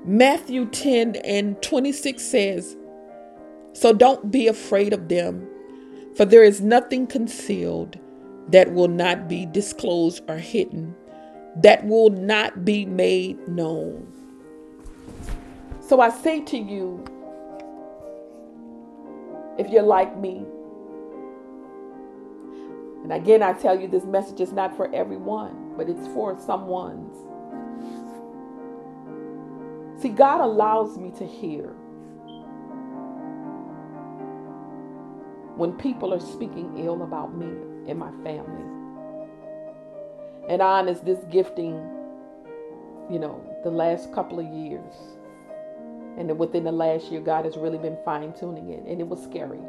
Matthew 0.06 0.66
10 0.66 1.18
and 1.18 1.62
26 1.62 2.24
says, 2.24 2.78
so 3.74 3.94
don't 3.94 4.32
be 4.32 4.48
afraid 4.48 4.94
of 4.94 5.08
them, 5.08 5.48
for 6.16 6.26
there 6.26 6.44
is 6.44 6.62
nothing 6.62 7.08
concealed 7.08 7.98
that 8.50 8.74
will 8.74 8.88
not 8.88 9.28
be 9.28 9.46
disclosed 9.46 10.24
or 10.28 10.38
hidden, 10.38 10.96
that 11.56 11.86
will 11.86 12.10
not 12.10 12.66
be 12.66 12.86
made 12.86 13.48
known. 13.48 14.12
So 15.82 16.02
I 16.02 16.10
say 16.10 16.42
to 16.42 16.58
you, 16.58 17.04
if 19.58 19.70
you're 19.70 19.84
like 19.84 20.18
me, 20.18 20.46
and 23.04 23.14
again, 23.14 23.42
I 23.42 23.54
tell 23.54 23.80
you 23.80 23.88
this 23.88 24.04
message 24.04 24.42
is 24.42 24.52
not 24.52 24.76
for 24.76 24.94
everyone, 24.94 25.74
but 25.78 25.90
it's 25.90 26.08
for 26.08 26.38
someone's. 26.40 27.16
See, 30.02 30.10
God 30.10 30.42
allows 30.42 30.98
me 30.98 31.12
to 31.18 31.26
hear 31.26 31.74
when 35.60 35.74
people 35.74 36.14
are 36.14 36.22
speaking 36.22 36.72
ill 36.78 37.04
about 37.04 37.36
me 37.36 37.48
and 37.90 38.00
my 38.00 38.12
family. 38.24 38.64
And 40.48 40.62
honest, 40.62 41.04
this 41.04 41.20
gifting, 41.30 41.76
you 43.12 43.20
know, 43.20 43.44
the 43.66 43.70
last 43.70 44.14
couple 44.14 44.40
of 44.40 44.46
years. 44.46 44.94
And 46.18 46.40
within 46.40 46.64
the 46.64 46.72
last 46.72 47.12
year, 47.12 47.20
God 47.20 47.44
has 47.44 47.58
really 47.58 47.78
been 47.78 47.98
fine 48.06 48.32
tuning 48.32 48.70
it. 48.70 48.86
And 48.88 49.02
it 49.02 49.08
was 49.08 49.22
scary. 49.22 49.60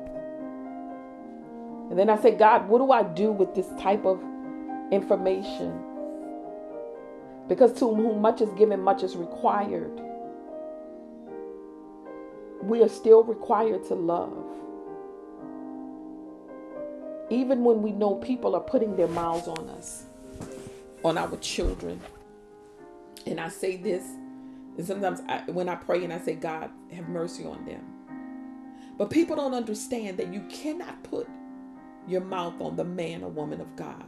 And 1.90 1.98
then 1.98 2.08
I 2.08 2.16
said, 2.22 2.38
God, 2.38 2.68
what 2.68 2.78
do 2.78 2.92
I 2.92 3.02
do 3.02 3.32
with 3.32 3.56
this 3.56 3.66
type 3.80 4.06
of 4.06 4.22
information? 4.92 5.76
Because 7.48 7.72
to 7.80 7.92
whom 7.92 8.22
much 8.22 8.40
is 8.40 8.50
given, 8.52 8.80
much 8.80 9.02
is 9.02 9.16
required. 9.16 10.00
We 12.62 12.80
are 12.80 12.88
still 12.88 13.24
required 13.24 13.84
to 13.88 13.96
love 13.96 14.46
even 17.30 17.62
when 17.62 17.80
we 17.80 17.92
know 17.92 18.16
people 18.16 18.56
are 18.56 18.60
putting 18.60 18.96
their 18.96 19.08
mouths 19.08 19.48
on 19.48 19.68
us, 19.70 20.04
on 21.04 21.16
our 21.16 21.36
children. 21.36 22.00
And 23.26 23.40
I 23.40 23.48
say 23.48 23.76
this, 23.76 24.04
and 24.76 24.86
sometimes 24.86 25.20
I, 25.28 25.42
when 25.50 25.68
I 25.68 25.76
pray 25.76 26.02
and 26.04 26.12
I 26.12 26.18
say, 26.18 26.34
God, 26.34 26.70
have 26.92 27.08
mercy 27.08 27.44
on 27.44 27.64
them. 27.64 27.84
But 28.98 29.10
people 29.10 29.36
don't 29.36 29.54
understand 29.54 30.18
that 30.18 30.32
you 30.32 30.42
cannot 30.50 31.02
put 31.04 31.28
your 32.06 32.20
mouth 32.20 32.60
on 32.60 32.76
the 32.76 32.84
man 32.84 33.22
or 33.22 33.30
woman 33.30 33.60
of 33.60 33.76
God. 33.76 34.04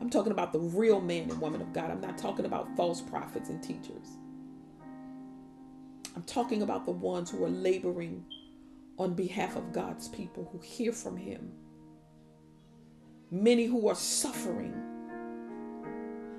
I'm 0.00 0.10
talking 0.10 0.32
about 0.32 0.52
the 0.52 0.58
real 0.58 1.00
man 1.00 1.30
and 1.30 1.40
woman 1.40 1.60
of 1.60 1.72
God. 1.72 1.90
I'm 1.90 2.00
not 2.00 2.18
talking 2.18 2.46
about 2.46 2.74
false 2.76 3.00
prophets 3.00 3.50
and 3.50 3.62
teachers. 3.62 4.16
I'm 6.16 6.22
talking 6.24 6.62
about 6.62 6.86
the 6.86 6.92
ones 6.92 7.30
who 7.30 7.44
are 7.44 7.50
laboring 7.50 8.24
on 8.98 9.14
behalf 9.14 9.56
of 9.56 9.72
God's 9.72 10.08
people 10.08 10.48
who 10.50 10.58
hear 10.58 10.92
from 10.92 11.16
Him 11.16 11.52
many 13.32 13.64
who 13.64 13.88
are 13.88 13.94
suffering 13.94 14.74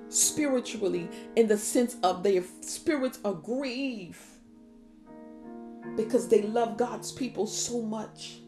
spiritually 0.08 1.08
in 1.34 1.48
the 1.48 1.58
sense 1.58 1.96
of 2.04 2.22
their 2.22 2.42
spirits 2.60 3.18
are 3.24 3.34
grieved 3.34 4.20
because 5.96 6.28
they 6.28 6.42
love 6.42 6.76
God's 6.76 7.10
people 7.10 7.48
so 7.48 7.82
much. 7.82 8.38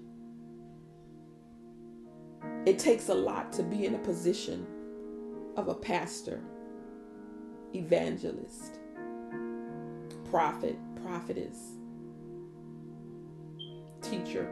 It 2.65 2.79
takes 2.79 3.09
a 3.09 3.15
lot 3.15 3.53
to 3.55 3.65
be 3.65 3.85
in 3.85 3.97
a 3.97 3.99
position 3.99 4.65
of 5.57 5.67
a 5.69 5.75
pastor, 5.75 6.41
evangelist, 7.75 8.79
prophet, 10.31 10.77
prophetess, 11.03 11.59
teacher, 14.03 14.49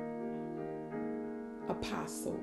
apostle. 1.68 2.40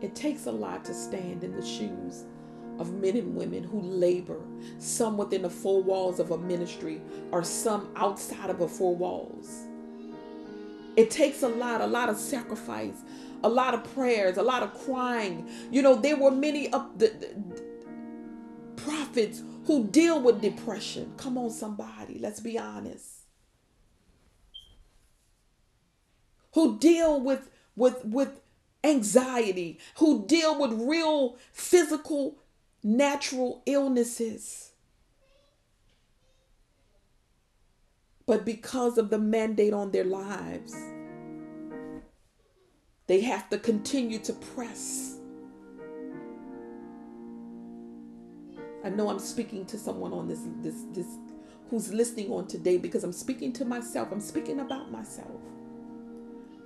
It 0.00 0.14
takes 0.14 0.46
a 0.46 0.52
lot 0.52 0.84
to 0.86 0.94
stand 0.94 1.42
in 1.42 1.54
the 1.54 1.64
shoes 1.64 2.24
of 2.78 2.92
men 2.92 3.16
and 3.16 3.34
women 3.34 3.64
who 3.64 3.80
labor, 3.80 4.40
some 4.78 5.16
within 5.16 5.42
the 5.42 5.50
four 5.50 5.82
walls 5.82 6.20
of 6.20 6.30
a 6.30 6.38
ministry 6.38 7.00
or 7.30 7.42
some 7.42 7.88
outside 7.96 8.50
of 8.50 8.58
the 8.58 8.68
four 8.68 8.94
walls. 8.94 9.64
It 10.96 11.10
takes 11.10 11.42
a 11.42 11.48
lot, 11.48 11.80
a 11.80 11.86
lot 11.86 12.08
of 12.08 12.16
sacrifice, 12.16 12.96
a 13.42 13.48
lot 13.48 13.74
of 13.74 13.84
prayers, 13.94 14.36
a 14.36 14.42
lot 14.42 14.62
of 14.62 14.74
crying. 14.84 15.48
You 15.70 15.82
know, 15.82 15.94
there 15.94 16.16
were 16.16 16.30
many 16.30 16.72
of 16.72 16.98
the, 16.98 17.08
the 17.08 17.62
prophets 18.76 19.42
who 19.66 19.86
deal 19.88 20.20
with 20.20 20.40
depression. 20.40 21.12
Come 21.16 21.36
on, 21.38 21.50
somebody, 21.50 22.18
let's 22.18 22.40
be 22.40 22.58
honest. 22.58 23.24
Who 26.54 26.78
deal 26.78 27.20
with 27.20 27.50
with 27.74 28.02
with 28.06 28.40
anxiety, 28.86 29.78
who 29.98 30.26
deal 30.26 30.58
with 30.58 30.72
real 30.88 31.36
physical 31.52 32.38
natural 32.82 33.62
illnesses. 33.66 34.72
But 38.26 38.44
because 38.44 38.98
of 38.98 39.10
the 39.10 39.18
mandate 39.18 39.72
on 39.72 39.92
their 39.92 40.04
lives, 40.04 40.74
they 43.06 43.20
have 43.20 43.48
to 43.50 43.58
continue 43.58 44.18
to 44.20 44.32
press. 44.32 45.18
I 48.84 48.90
know 48.90 49.08
I'm 49.08 49.18
speaking 49.18 49.64
to 49.66 49.78
someone 49.78 50.12
on 50.12 50.28
this 50.28 50.40
this 50.62 50.84
this 50.92 51.06
who's 51.70 51.92
listening 51.92 52.30
on 52.30 52.46
today 52.46 52.78
because 52.78 53.04
I'm 53.04 53.12
speaking 53.12 53.52
to 53.54 53.64
myself. 53.64 54.10
I'm 54.12 54.20
speaking 54.20 54.60
about 54.60 54.90
myself. 54.90 55.40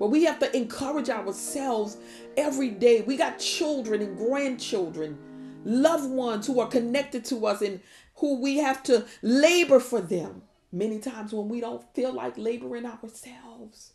But 0.00 0.08
we 0.08 0.24
have 0.24 0.38
to 0.38 0.56
encourage 0.56 1.10
ourselves 1.10 1.98
every 2.34 2.70
day. 2.70 3.02
We 3.02 3.18
got 3.18 3.38
children 3.38 4.00
and 4.00 4.16
grandchildren 4.16 5.18
loved 5.62 6.10
ones 6.10 6.46
who 6.46 6.58
are 6.58 6.68
connected 6.68 7.22
to 7.26 7.46
us 7.46 7.60
and 7.60 7.80
who 8.16 8.40
we 8.40 8.56
have 8.56 8.82
to 8.84 9.04
labor 9.20 9.78
for 9.78 10.00
them 10.00 10.40
many 10.72 10.98
times 10.98 11.34
when 11.34 11.50
we 11.50 11.60
don't 11.60 11.84
feel 11.94 12.14
like 12.14 12.38
laboring 12.38 12.86
ourselves. 12.86 13.92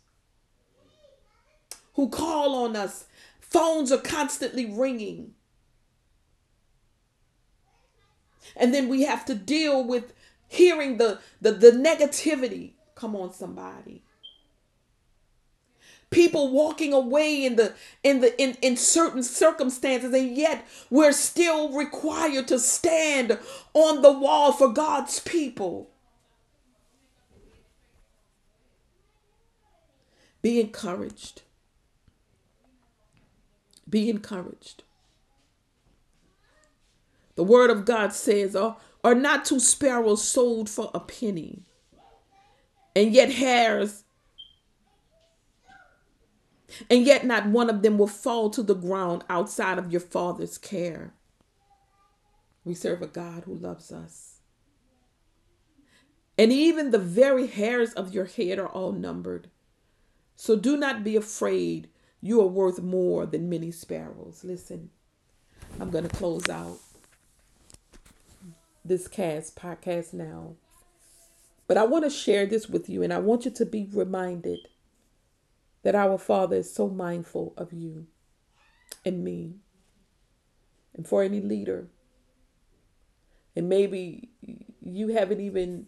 Who 1.94 2.08
call 2.08 2.54
on 2.54 2.76
us, 2.76 3.06
phones 3.40 3.90
are 3.90 3.98
constantly 3.98 4.64
ringing. 4.64 5.32
And 8.54 8.72
then 8.72 8.88
we 8.88 9.02
have 9.02 9.24
to 9.24 9.34
deal 9.34 9.82
with 9.82 10.12
hearing 10.46 10.98
the, 10.98 11.18
the, 11.40 11.50
the 11.50 11.72
negativity. 11.72 12.74
Come 12.94 13.16
on, 13.16 13.32
somebody 13.32 14.04
people 16.10 16.50
walking 16.52 16.92
away 16.92 17.44
in 17.44 17.56
the 17.56 17.74
in 18.02 18.20
the 18.20 18.40
in, 18.40 18.56
in 18.62 18.76
certain 18.76 19.22
circumstances 19.22 20.12
and 20.12 20.36
yet 20.36 20.66
we're 20.90 21.12
still 21.12 21.72
required 21.72 22.48
to 22.48 22.58
stand 22.58 23.38
on 23.74 24.02
the 24.02 24.12
wall 24.12 24.52
for 24.52 24.68
God's 24.68 25.20
people. 25.20 25.90
Be 30.42 30.60
encouraged. 30.60 31.42
Be 33.88 34.08
encouraged. 34.08 34.84
The 37.34 37.44
word 37.44 37.68
of 37.68 37.84
God 37.84 38.12
says 38.12 38.56
are, 38.56 38.76
are 39.04 39.14
not 39.14 39.44
two 39.44 39.60
sparrows 39.60 40.22
sold 40.22 40.70
for 40.70 40.90
a 40.94 41.00
penny 41.00 41.62
and 42.94 43.12
yet 43.12 43.30
hairs 43.32 44.04
and 46.90 47.04
yet 47.04 47.24
not 47.24 47.46
one 47.46 47.70
of 47.70 47.82
them 47.82 47.98
will 47.98 48.06
fall 48.06 48.50
to 48.50 48.62
the 48.62 48.74
ground 48.74 49.24
outside 49.28 49.78
of 49.78 49.90
your 49.90 50.00
Father's 50.00 50.58
care. 50.58 51.14
We 52.64 52.74
serve 52.74 53.02
a 53.02 53.06
God 53.06 53.44
who 53.44 53.54
loves 53.54 53.92
us. 53.92 54.40
And 56.38 56.52
even 56.52 56.90
the 56.90 56.98
very 56.98 57.46
hairs 57.46 57.92
of 57.92 58.12
your 58.12 58.26
head 58.26 58.58
are 58.58 58.68
all 58.68 58.92
numbered. 58.92 59.48
So 60.34 60.56
do 60.56 60.76
not 60.76 61.02
be 61.02 61.16
afraid. 61.16 61.88
You 62.20 62.40
are 62.42 62.46
worth 62.46 62.82
more 62.82 63.24
than 63.24 63.48
many 63.48 63.70
sparrows. 63.70 64.42
Listen, 64.44 64.90
I'm 65.80 65.90
going 65.90 66.06
to 66.06 66.14
close 66.14 66.48
out 66.48 66.78
this 68.84 69.08
cast 69.08 69.56
podcast 69.56 70.12
now. 70.12 70.56
But 71.66 71.76
I 71.76 71.84
want 71.84 72.04
to 72.04 72.10
share 72.10 72.46
this 72.46 72.68
with 72.68 72.88
you, 72.88 73.02
and 73.02 73.12
I 73.12 73.18
want 73.18 73.44
you 73.44 73.50
to 73.50 73.66
be 73.66 73.88
reminded 73.92 74.60
that 75.86 75.94
our 75.94 76.18
Father 76.18 76.56
is 76.56 76.74
so 76.74 76.88
mindful 76.88 77.54
of 77.56 77.72
you 77.72 78.08
and 79.04 79.22
me. 79.22 79.54
And 80.96 81.06
for 81.06 81.22
any 81.22 81.40
leader, 81.40 81.86
and 83.54 83.68
maybe 83.68 84.30
you 84.82 85.08
haven't 85.10 85.40
even 85.40 85.86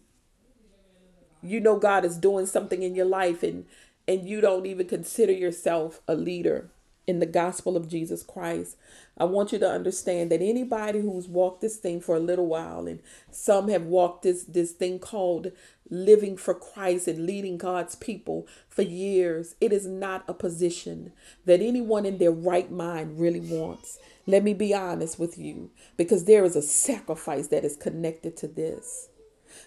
you 1.43 1.59
know 1.59 1.81
God 1.81 2.05
is 2.05 2.17
doing 2.17 2.47
something 2.47 2.85
in 2.85 2.95
your 2.95 3.07
life 3.07 3.43
and 3.43 3.67
and 4.07 4.29
you 4.29 4.41
don't 4.41 4.67
even 4.67 4.87
consider 4.87 5.33
yourself 5.33 6.01
a 6.07 6.15
leader 6.15 6.71
in 7.09 7.21
the 7.21 7.27
gospel 7.27 7.75
of 7.75 7.88
Jesus 7.88 8.23
Christ. 8.23 8.77
I 9.16 9.25
want 9.25 9.51
you 9.51 9.59
to 9.61 9.71
understand 9.71 10.31
that 10.31 10.42
anybody 10.42 11.01
who's 11.01 11.27
walked 11.27 11.62
this 11.62 11.79
thing 11.79 12.03
for 12.03 12.14
a 12.14 12.21
little 12.21 12.47
while 12.47 12.87
and 12.87 13.01
some 13.31 13.68
have 13.68 13.85
walked 13.85 14.23
this 14.23 14.44
this 14.44 14.73
thing 14.73 14.99
called 14.99 15.51
living 15.90 16.37
for 16.37 16.53
Christ 16.53 17.09
and 17.09 17.25
leading 17.25 17.57
God's 17.57 17.97
people 17.97 18.47
for 18.68 18.83
years, 18.83 19.57
it 19.59 19.73
is 19.73 19.87
not 19.87 20.23
a 20.29 20.35
position 20.35 21.12
that 21.47 21.62
anyone 21.62 22.05
in 22.05 22.18
their 22.18 22.31
right 22.31 22.71
mind 22.71 23.18
really 23.18 23.40
wants. 23.40 23.99
Let 24.27 24.44
me 24.44 24.53
be 24.53 24.75
honest 24.75 25.18
with 25.18 25.38
you 25.38 25.71
because 25.97 26.27
there 26.27 26.44
is 26.44 26.55
a 26.55 26.62
sacrifice 26.62 27.49
that 27.49 27.64
is 27.64 27.75
connected 27.75 28.37
to 28.37 28.49
this 28.49 29.09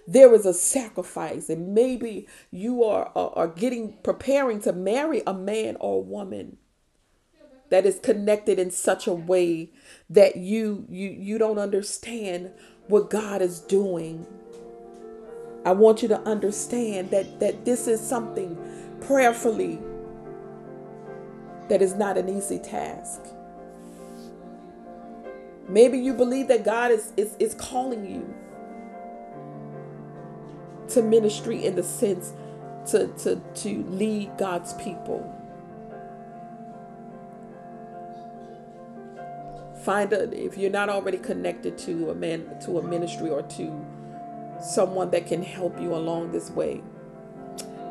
there 0.08 0.34
is 0.34 0.45
a 0.45 0.54
sacrifice 0.54 1.49
and 1.49 1.73
maybe 1.73 2.27
you 2.51 2.84
are, 2.84 3.12
are, 3.15 3.32
are 3.36 3.47
getting 3.47 3.97
preparing 4.04 4.60
to 4.62 4.71
marry 4.71 5.21
a 5.25 5.34
man 5.34 5.75
or 5.80 5.97
a 5.97 6.06
woman 6.06 6.58
that 7.71 7.88
is 7.88 7.99
connected 7.99 8.60
in 8.60 8.71
such 8.71 9.07
a 9.07 9.13
way 9.13 9.71
that 10.12 10.38
you 10.38 10.86
you 10.89 11.10
you 11.10 11.39
don't 11.39 11.60
understand 11.60 12.51
what 12.88 13.10
God 13.12 13.41
is 13.41 13.62
doing. 13.62 14.27
I 15.65 15.73
want 15.73 16.03
you 16.03 16.10
to 16.10 16.19
understand 16.21 17.12
that 17.12 17.41
that 17.41 17.65
this 17.65 17.88
is 17.88 18.01
something 18.01 18.57
prayerfully 19.01 19.79
that 21.69 21.81
is 21.81 21.95
not 21.95 22.17
an 22.17 22.29
easy 22.29 22.60
task. 22.60 23.21
Maybe 25.69 25.99
you 25.99 26.13
believe 26.13 26.49
that 26.49 26.65
God 26.65 26.91
is, 26.91 27.13
is, 27.17 27.36
is 27.39 27.53
calling 27.55 28.05
you 28.05 28.34
to 30.89 31.01
ministry 31.01 31.65
in 31.65 31.75
the 31.75 31.84
sense 31.84 32.34
to, 32.91 33.07
to, 33.19 33.41
to 33.55 33.84
lead 33.86 34.31
God's 34.38 34.73
people. 34.73 35.40
Find 39.84 40.13
a 40.13 40.32
if 40.32 40.58
you're 40.58 40.72
not 40.72 40.89
already 40.89 41.17
connected 41.17 41.78
to 41.80 42.12
a 42.12 42.15
man 42.15 42.60
to 42.65 42.78
a 42.78 42.84
ministry 42.84 43.30
or 43.30 43.41
to 43.44 43.86
someone 44.62 45.10
that 45.12 45.28
can 45.28 45.41
help 45.41 45.80
you 45.82 45.96
along 45.96 46.32
this 46.32 46.52
way. 46.52 46.82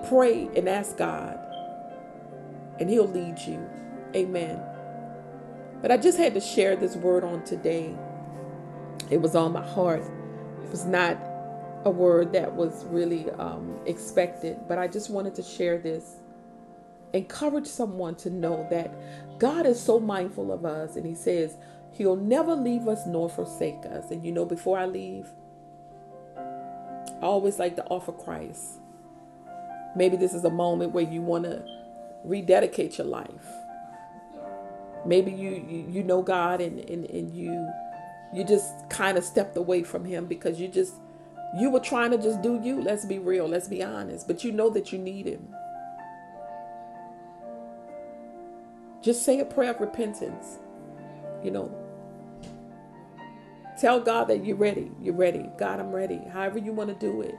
Pray 0.09 0.49
and 0.57 0.69
ask 0.69 0.97
God, 0.97 1.39
and 2.79 2.89
He'll 2.89 3.09
lead 3.09 3.39
you. 3.41 3.65
Amen. 4.15 4.61
But 5.83 5.91
I 5.91 5.97
just 5.97 6.19
had 6.19 6.35
to 6.35 6.41
share 6.41 6.77
this 6.77 6.97
word 6.97 7.25
on 7.25 7.45
today. 7.45 7.95
It 9.11 9.21
was 9.21 9.35
on 9.35 9.53
my 9.53 9.67
heart. 9.67 10.03
It 10.65 10.71
was 10.71 10.85
not 10.85 11.19
a 11.85 11.91
word 11.91 12.33
that 12.33 12.55
was 12.55 12.85
really 12.87 13.31
um, 13.33 13.79
expected, 13.87 14.59
but 14.69 14.79
I 14.79 14.87
just 14.87 15.11
wanted 15.11 15.35
to 15.37 15.43
share 15.43 15.79
this. 15.79 16.17
Encourage 17.13 17.67
someone 17.67 18.15
to 18.17 18.31
know 18.31 18.67
that 18.71 18.95
God 19.39 19.67
is 19.67 19.81
so 19.81 19.99
mindful 19.99 20.53
of 20.53 20.65
us, 20.65 20.97
and 20.97 21.07
He 21.07 21.15
says, 21.15 21.57
He'll 21.93 22.17
never 22.17 22.55
leave 22.55 22.89
us 22.89 23.07
nor 23.07 23.29
forsake 23.29 23.85
us. 23.91 24.11
And 24.11 24.25
you 24.25 24.33
know, 24.33 24.45
before 24.45 24.79
I 24.79 24.87
leave, 24.87 25.29
I 26.37 27.27
always 27.27 27.59
like 27.59 27.77
to 27.77 27.85
offer 27.87 28.13
Christ. 28.13 28.81
Maybe 29.97 30.17
this 30.17 30.33
is 30.33 30.45
a 30.45 30.51
moment 30.51 30.93
where 30.93 31.05
you 31.05 31.21
want 31.21 31.45
to 31.45 31.65
rededicate 32.25 32.99
your 32.99 33.07
life. 33.07 33.47
Maybe 35.05 35.33
you, 35.33 35.51
you, 35.69 35.87
you 35.89 36.03
know 36.03 36.23
God 36.23 36.61
and, 36.61 36.79
and, 36.89 37.05
and 37.07 37.35
you 37.35 37.69
you 38.33 38.45
just 38.45 38.89
kind 38.89 39.19
of 39.19 39.25
stepped 39.25 39.57
away 39.57 39.83
from 39.83 40.05
him 40.05 40.27
because 40.27 40.61
you 40.61 40.69
just 40.69 40.95
you 41.59 41.71
were 41.71 41.81
trying 41.81 42.13
to 42.13 42.19
just 42.19 42.43
do 42.43 42.61
you. 42.63 42.81
Let's 42.81 43.05
be 43.05 43.19
real, 43.19 43.49
let's 43.49 43.67
be 43.67 43.83
honest. 43.83 44.29
But 44.29 44.45
you 44.45 44.53
know 44.53 44.71
that 44.71 44.93
you 44.93 44.99
need 44.99 45.27
him. 45.27 45.49
Just 49.03 49.25
say 49.25 49.41
a 49.41 49.45
prayer 49.45 49.71
of 49.71 49.81
repentance. 49.81 50.59
You 51.43 51.51
know, 51.51 51.75
Tell 53.81 53.99
God 53.99 54.29
that 54.29 54.45
you're 54.45 54.57
ready. 54.57 54.91
You're 55.01 55.15
ready. 55.15 55.49
God, 55.59 55.81
I'm 55.81 55.91
ready. 55.91 56.21
However 56.31 56.59
you 56.59 56.73
want 56.73 56.91
to 56.91 56.95
do 56.97 57.23
it. 57.23 57.35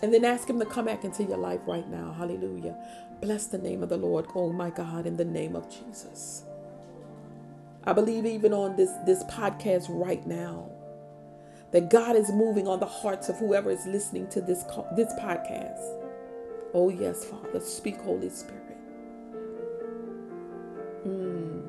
And 0.00 0.14
then 0.14 0.24
ask 0.24 0.48
Him 0.48 0.58
to 0.58 0.64
come 0.64 0.86
back 0.86 1.04
into 1.04 1.22
your 1.22 1.36
life 1.36 1.60
right 1.66 1.86
now. 1.86 2.14
Hallelujah. 2.16 2.76
Bless 3.20 3.46
the 3.46 3.58
name 3.58 3.82
of 3.82 3.90
the 3.90 3.98
Lord. 3.98 4.26
Oh 4.34 4.52
my 4.52 4.70
God, 4.70 5.06
in 5.06 5.18
the 5.18 5.24
name 5.24 5.54
of 5.54 5.68
Jesus. 5.68 6.44
I 7.84 7.92
believe 7.92 8.24
even 8.24 8.54
on 8.54 8.76
this, 8.76 8.90
this 9.04 9.22
podcast 9.24 9.86
right 9.90 10.26
now 10.26 10.70
that 11.72 11.90
God 11.90 12.16
is 12.16 12.30
moving 12.30 12.66
on 12.66 12.80
the 12.80 12.86
hearts 12.86 13.28
of 13.28 13.36
whoever 13.36 13.70
is 13.70 13.84
listening 13.86 14.28
to 14.30 14.40
this, 14.40 14.62
this 14.96 15.12
podcast. 15.20 16.06
Oh, 16.72 16.88
yes, 16.88 17.24
Father. 17.24 17.60
Speak, 17.60 17.98
Holy 18.00 18.30
Spirit. 18.30 18.76
Mm. 21.06 21.67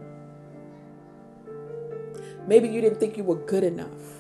Maybe 2.48 2.68
you 2.68 2.82
didn't 2.82 3.00
think 3.00 3.18
you 3.18 3.24
were 3.24 3.36
good 3.36 3.64
enough 3.64 4.20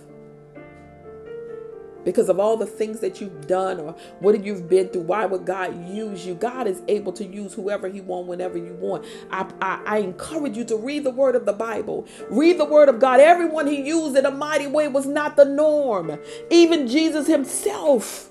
because 2.03 2.29
of 2.29 2.39
all 2.39 2.57
the 2.57 2.65
things 2.65 2.99
that 3.01 3.19
you've 3.19 3.47
done 3.47 3.79
or 3.79 3.95
what 4.19 4.43
you've 4.43 4.69
been 4.69 4.87
through. 4.89 5.03
Why 5.03 5.25
would 5.25 5.45
God 5.45 5.89
use 5.89 6.25
you? 6.25 6.33
God 6.33 6.67
is 6.67 6.81
able 6.87 7.11
to 7.13 7.25
use 7.25 7.53
whoever 7.53 7.87
He 7.87 8.01
wants 8.01 8.29
whenever 8.29 8.57
you 8.57 8.73
want. 8.73 9.05
I, 9.31 9.49
I, 9.61 9.83
I, 9.85 9.97
encourage 9.99 10.57
you 10.57 10.63
to 10.65 10.77
read 10.77 11.03
the 11.03 11.11
word 11.11 11.35
of 11.35 11.45
the 11.45 11.53
Bible. 11.53 12.07
Read 12.29 12.59
the 12.59 12.65
word 12.65 12.89
of 12.89 12.99
God. 12.99 13.19
Everyone 13.19 13.67
He 13.67 13.81
used 13.81 14.15
in 14.15 14.25
a 14.25 14.31
mighty 14.31 14.67
way 14.67 14.87
was 14.87 15.05
not 15.05 15.35
the 15.35 15.45
norm. 15.45 16.17
Even 16.49 16.87
Jesus 16.87 17.27
Himself, 17.27 18.29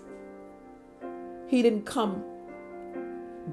He 1.46 1.62
didn't 1.62 1.85
come 1.87 2.24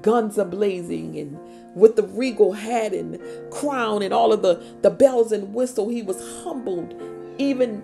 guns 0.02 0.38
a 0.38 0.44
blazing 0.44 1.18
and 1.18 1.38
with 1.74 1.96
the 1.96 2.02
regal 2.04 2.52
hat 2.52 2.92
and 2.94 3.20
crown 3.50 4.02
and 4.02 4.14
all 4.14 4.32
of 4.32 4.42
the, 4.42 4.62
the 4.82 4.90
bells 4.90 5.32
and 5.32 5.54
whistle. 5.54 5.88
He 5.88 6.02
was 6.02 6.18
humbled 6.42 6.94
even 7.38 7.82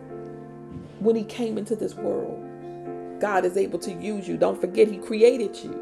when 1.00 1.16
he 1.16 1.24
came 1.24 1.58
into 1.58 1.76
this 1.76 1.94
world. 1.94 2.40
God 3.20 3.44
is 3.44 3.56
able 3.56 3.78
to 3.80 3.92
use 3.92 4.26
you. 4.28 4.36
Don't 4.36 4.60
forget, 4.60 4.88
he 4.88 4.98
created 4.98 5.56
you. 5.56 5.78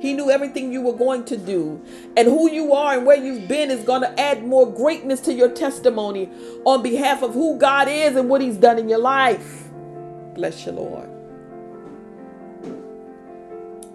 He 0.00 0.14
knew 0.14 0.30
everything 0.30 0.72
you 0.72 0.82
were 0.82 0.94
going 0.94 1.24
to 1.26 1.36
do. 1.36 1.82
And 2.16 2.26
who 2.28 2.50
you 2.50 2.72
are 2.72 2.96
and 2.96 3.06
where 3.06 3.16
you've 3.16 3.48
been 3.48 3.70
is 3.70 3.84
going 3.84 4.02
to 4.02 4.20
add 4.20 4.46
more 4.46 4.72
greatness 4.72 5.20
to 5.22 5.34
your 5.34 5.50
testimony 5.50 6.30
on 6.64 6.82
behalf 6.82 7.22
of 7.22 7.34
who 7.34 7.58
God 7.58 7.88
is 7.88 8.16
and 8.16 8.28
what 8.28 8.40
he's 8.40 8.56
done 8.56 8.78
in 8.78 8.88
your 8.88 8.98
life. 9.00 9.68
Bless 10.34 10.64
you, 10.66 10.72
Lord. 10.72 11.10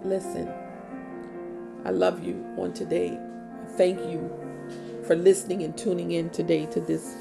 Listen, 0.04 0.52
I 1.86 1.90
love 1.90 2.24
you 2.24 2.44
on 2.58 2.72
today. 2.72 3.16
Thank 3.76 4.00
you 4.00 4.28
for 5.06 5.14
listening 5.14 5.62
and 5.62 5.78
tuning 5.78 6.10
in 6.10 6.30
today 6.30 6.66
to 6.66 6.80
this 6.80 7.14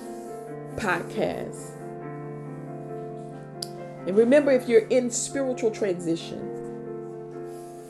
podcast. 0.76 1.70
And 4.08 4.18
remember, 4.18 4.52
if 4.52 4.68
you're 4.68 4.88
in 4.88 5.12
spiritual 5.12 5.70
transition, 5.70 6.40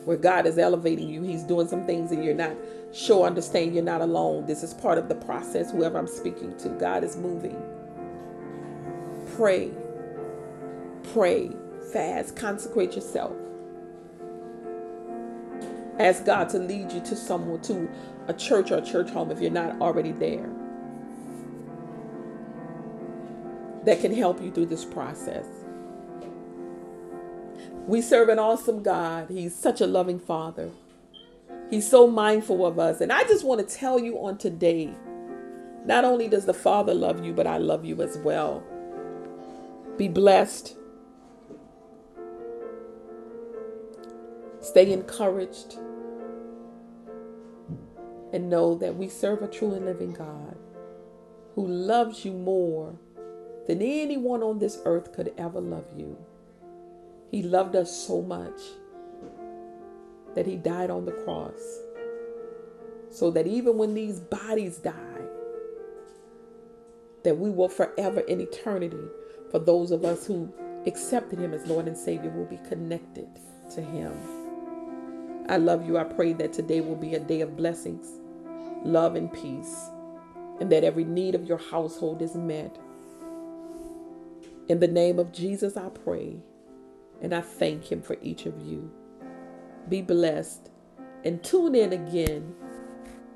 where 0.03 0.17
God 0.17 0.45
is 0.45 0.57
elevating 0.57 1.07
you, 1.07 1.23
He's 1.23 1.43
doing 1.43 1.69
some 1.69 1.85
things 1.85 2.11
and 2.11 2.25
you're 2.25 2.33
not 2.33 2.51
sure, 2.93 3.25
understand 3.25 3.73
you're 3.73 3.81
not 3.81 4.01
alone. 4.01 4.45
This 4.45 4.61
is 4.61 4.73
part 4.73 4.97
of 4.97 5.07
the 5.07 5.15
process, 5.15 5.71
whoever 5.71 5.97
I'm 5.97 6.07
speaking 6.07 6.57
to. 6.57 6.69
God 6.69 7.05
is 7.05 7.15
moving. 7.15 7.55
Pray, 9.37 9.71
pray, 11.13 11.51
fast, 11.93 12.35
consecrate 12.35 12.95
yourself. 12.95 13.31
Ask 15.99 16.25
God 16.25 16.49
to 16.49 16.59
lead 16.59 16.91
you 16.91 17.01
to 17.01 17.15
someone, 17.15 17.61
to 17.61 17.89
a 18.27 18.33
church 18.33 18.71
or 18.71 18.77
a 18.77 18.81
church 18.81 19.09
home 19.09 19.31
if 19.31 19.39
you're 19.39 19.51
not 19.51 19.79
already 19.81 20.11
there, 20.11 20.49
that 23.85 24.01
can 24.01 24.13
help 24.13 24.41
you 24.41 24.51
through 24.51 24.65
this 24.65 24.83
process. 24.83 25.45
We 27.87 28.01
serve 28.01 28.29
an 28.29 28.39
awesome 28.39 28.81
God. 28.81 29.29
He's 29.29 29.55
such 29.55 29.79
a 29.79 29.87
loving 29.87 30.19
Father. 30.19 30.71
He's 31.69 31.89
so 31.89 32.07
mindful 32.07 32.65
of 32.65 32.79
us. 32.79 32.99
And 32.99 33.11
I 33.11 33.23
just 33.23 33.45
want 33.45 33.67
to 33.67 33.75
tell 33.75 33.99
you 33.99 34.17
on 34.19 34.37
today 34.37 34.93
not 35.85 36.03
only 36.03 36.27
does 36.27 36.45
the 36.45 36.53
Father 36.53 36.93
love 36.93 37.23
you, 37.23 37.31
but 37.31 37.45
I 37.45 37.57
love 37.57 37.85
you 37.85 38.01
as 38.01 38.17
well. 38.17 38.63
Be 39.97 40.07
blessed. 40.07 40.75
Stay 44.65 44.91
encouraged. 44.91 45.77
And 48.33 48.49
know 48.49 48.73
that 48.75 48.95
we 48.97 49.07
serve 49.07 49.43
a 49.43 49.47
true 49.47 49.73
and 49.75 49.85
living 49.85 50.11
God 50.11 50.57
who 51.53 51.67
loves 51.67 52.25
you 52.25 52.33
more 52.33 52.95
than 53.67 53.81
anyone 53.83 54.41
on 54.41 54.57
this 54.57 54.79
earth 54.85 55.13
could 55.13 55.33
ever 55.37 55.61
love 55.61 55.85
you. 55.95 56.17
He 57.29 57.43
loved 57.43 57.75
us 57.75 57.95
so 57.95 58.23
much 58.23 58.59
that 60.33 60.47
he 60.47 60.55
died 60.55 60.89
on 60.89 61.05
the 61.05 61.11
cross. 61.11 61.61
So 63.11 63.29
that 63.31 63.45
even 63.45 63.77
when 63.77 63.93
these 63.93 64.19
bodies 64.19 64.77
die, 64.77 64.91
that 67.23 67.37
we 67.37 67.51
will 67.51 67.69
forever 67.69 68.21
in 68.21 68.41
eternity, 68.41 69.05
for 69.51 69.59
those 69.59 69.91
of 69.91 70.03
us 70.03 70.25
who 70.25 70.51
accepted 70.87 71.37
him 71.37 71.53
as 71.53 71.67
Lord 71.67 71.87
and 71.87 71.95
Savior, 71.95 72.31
will 72.31 72.45
be 72.45 72.59
connected 72.67 73.27
to 73.75 73.81
him. 73.81 74.11
I 75.47 75.57
love 75.57 75.85
you. 75.85 75.97
I 75.97 76.03
pray 76.03 76.33
that 76.33 76.53
today 76.53 76.81
will 76.81 76.95
be 76.95 77.13
a 77.15 77.19
day 77.19 77.41
of 77.41 77.55
blessings, 77.55 78.07
love, 78.83 79.15
and 79.15 79.31
peace, 79.31 79.89
and 80.59 80.71
that 80.71 80.83
every 80.83 81.03
need 81.03 81.35
of 81.35 81.45
your 81.45 81.59
household 81.59 82.21
is 82.21 82.35
met. 82.35 82.77
In 84.67 84.79
the 84.79 84.87
name 84.87 85.19
of 85.19 85.31
Jesus, 85.31 85.77
I 85.77 85.89
pray. 85.89 86.37
And 87.21 87.33
I 87.33 87.41
thank 87.41 87.91
Him 87.91 88.01
for 88.01 88.17
each 88.21 88.45
of 88.45 88.59
you. 88.59 88.91
Be 89.87 90.01
blessed 90.01 90.69
and 91.23 91.43
tune 91.43 91.75
in 91.75 91.93
again 91.93 92.55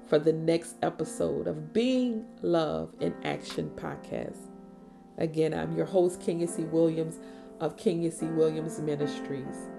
for 0.07 0.19
the 0.19 0.33
next 0.33 0.75
episode 0.81 1.47
of 1.47 1.71
Being 1.71 2.25
Love 2.41 2.93
in 2.99 3.13
Action 3.23 3.71
podcast. 3.75 4.37
Again, 5.17 5.53
I'm 5.53 5.75
your 5.75 5.85
host, 5.85 6.21
King. 6.21 6.47
Williams 6.71 7.19
of 7.59 7.77
King. 7.77 8.11
Williams 8.35 8.79
Ministries. 8.79 9.69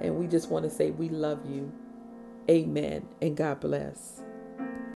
And 0.00 0.16
we 0.16 0.26
just 0.26 0.50
want 0.50 0.64
to 0.64 0.70
say 0.70 0.90
we 0.90 1.08
love 1.08 1.40
you. 1.48 1.72
Amen. 2.50 3.08
And 3.20 3.36
God 3.36 3.60
bless. 3.60 4.22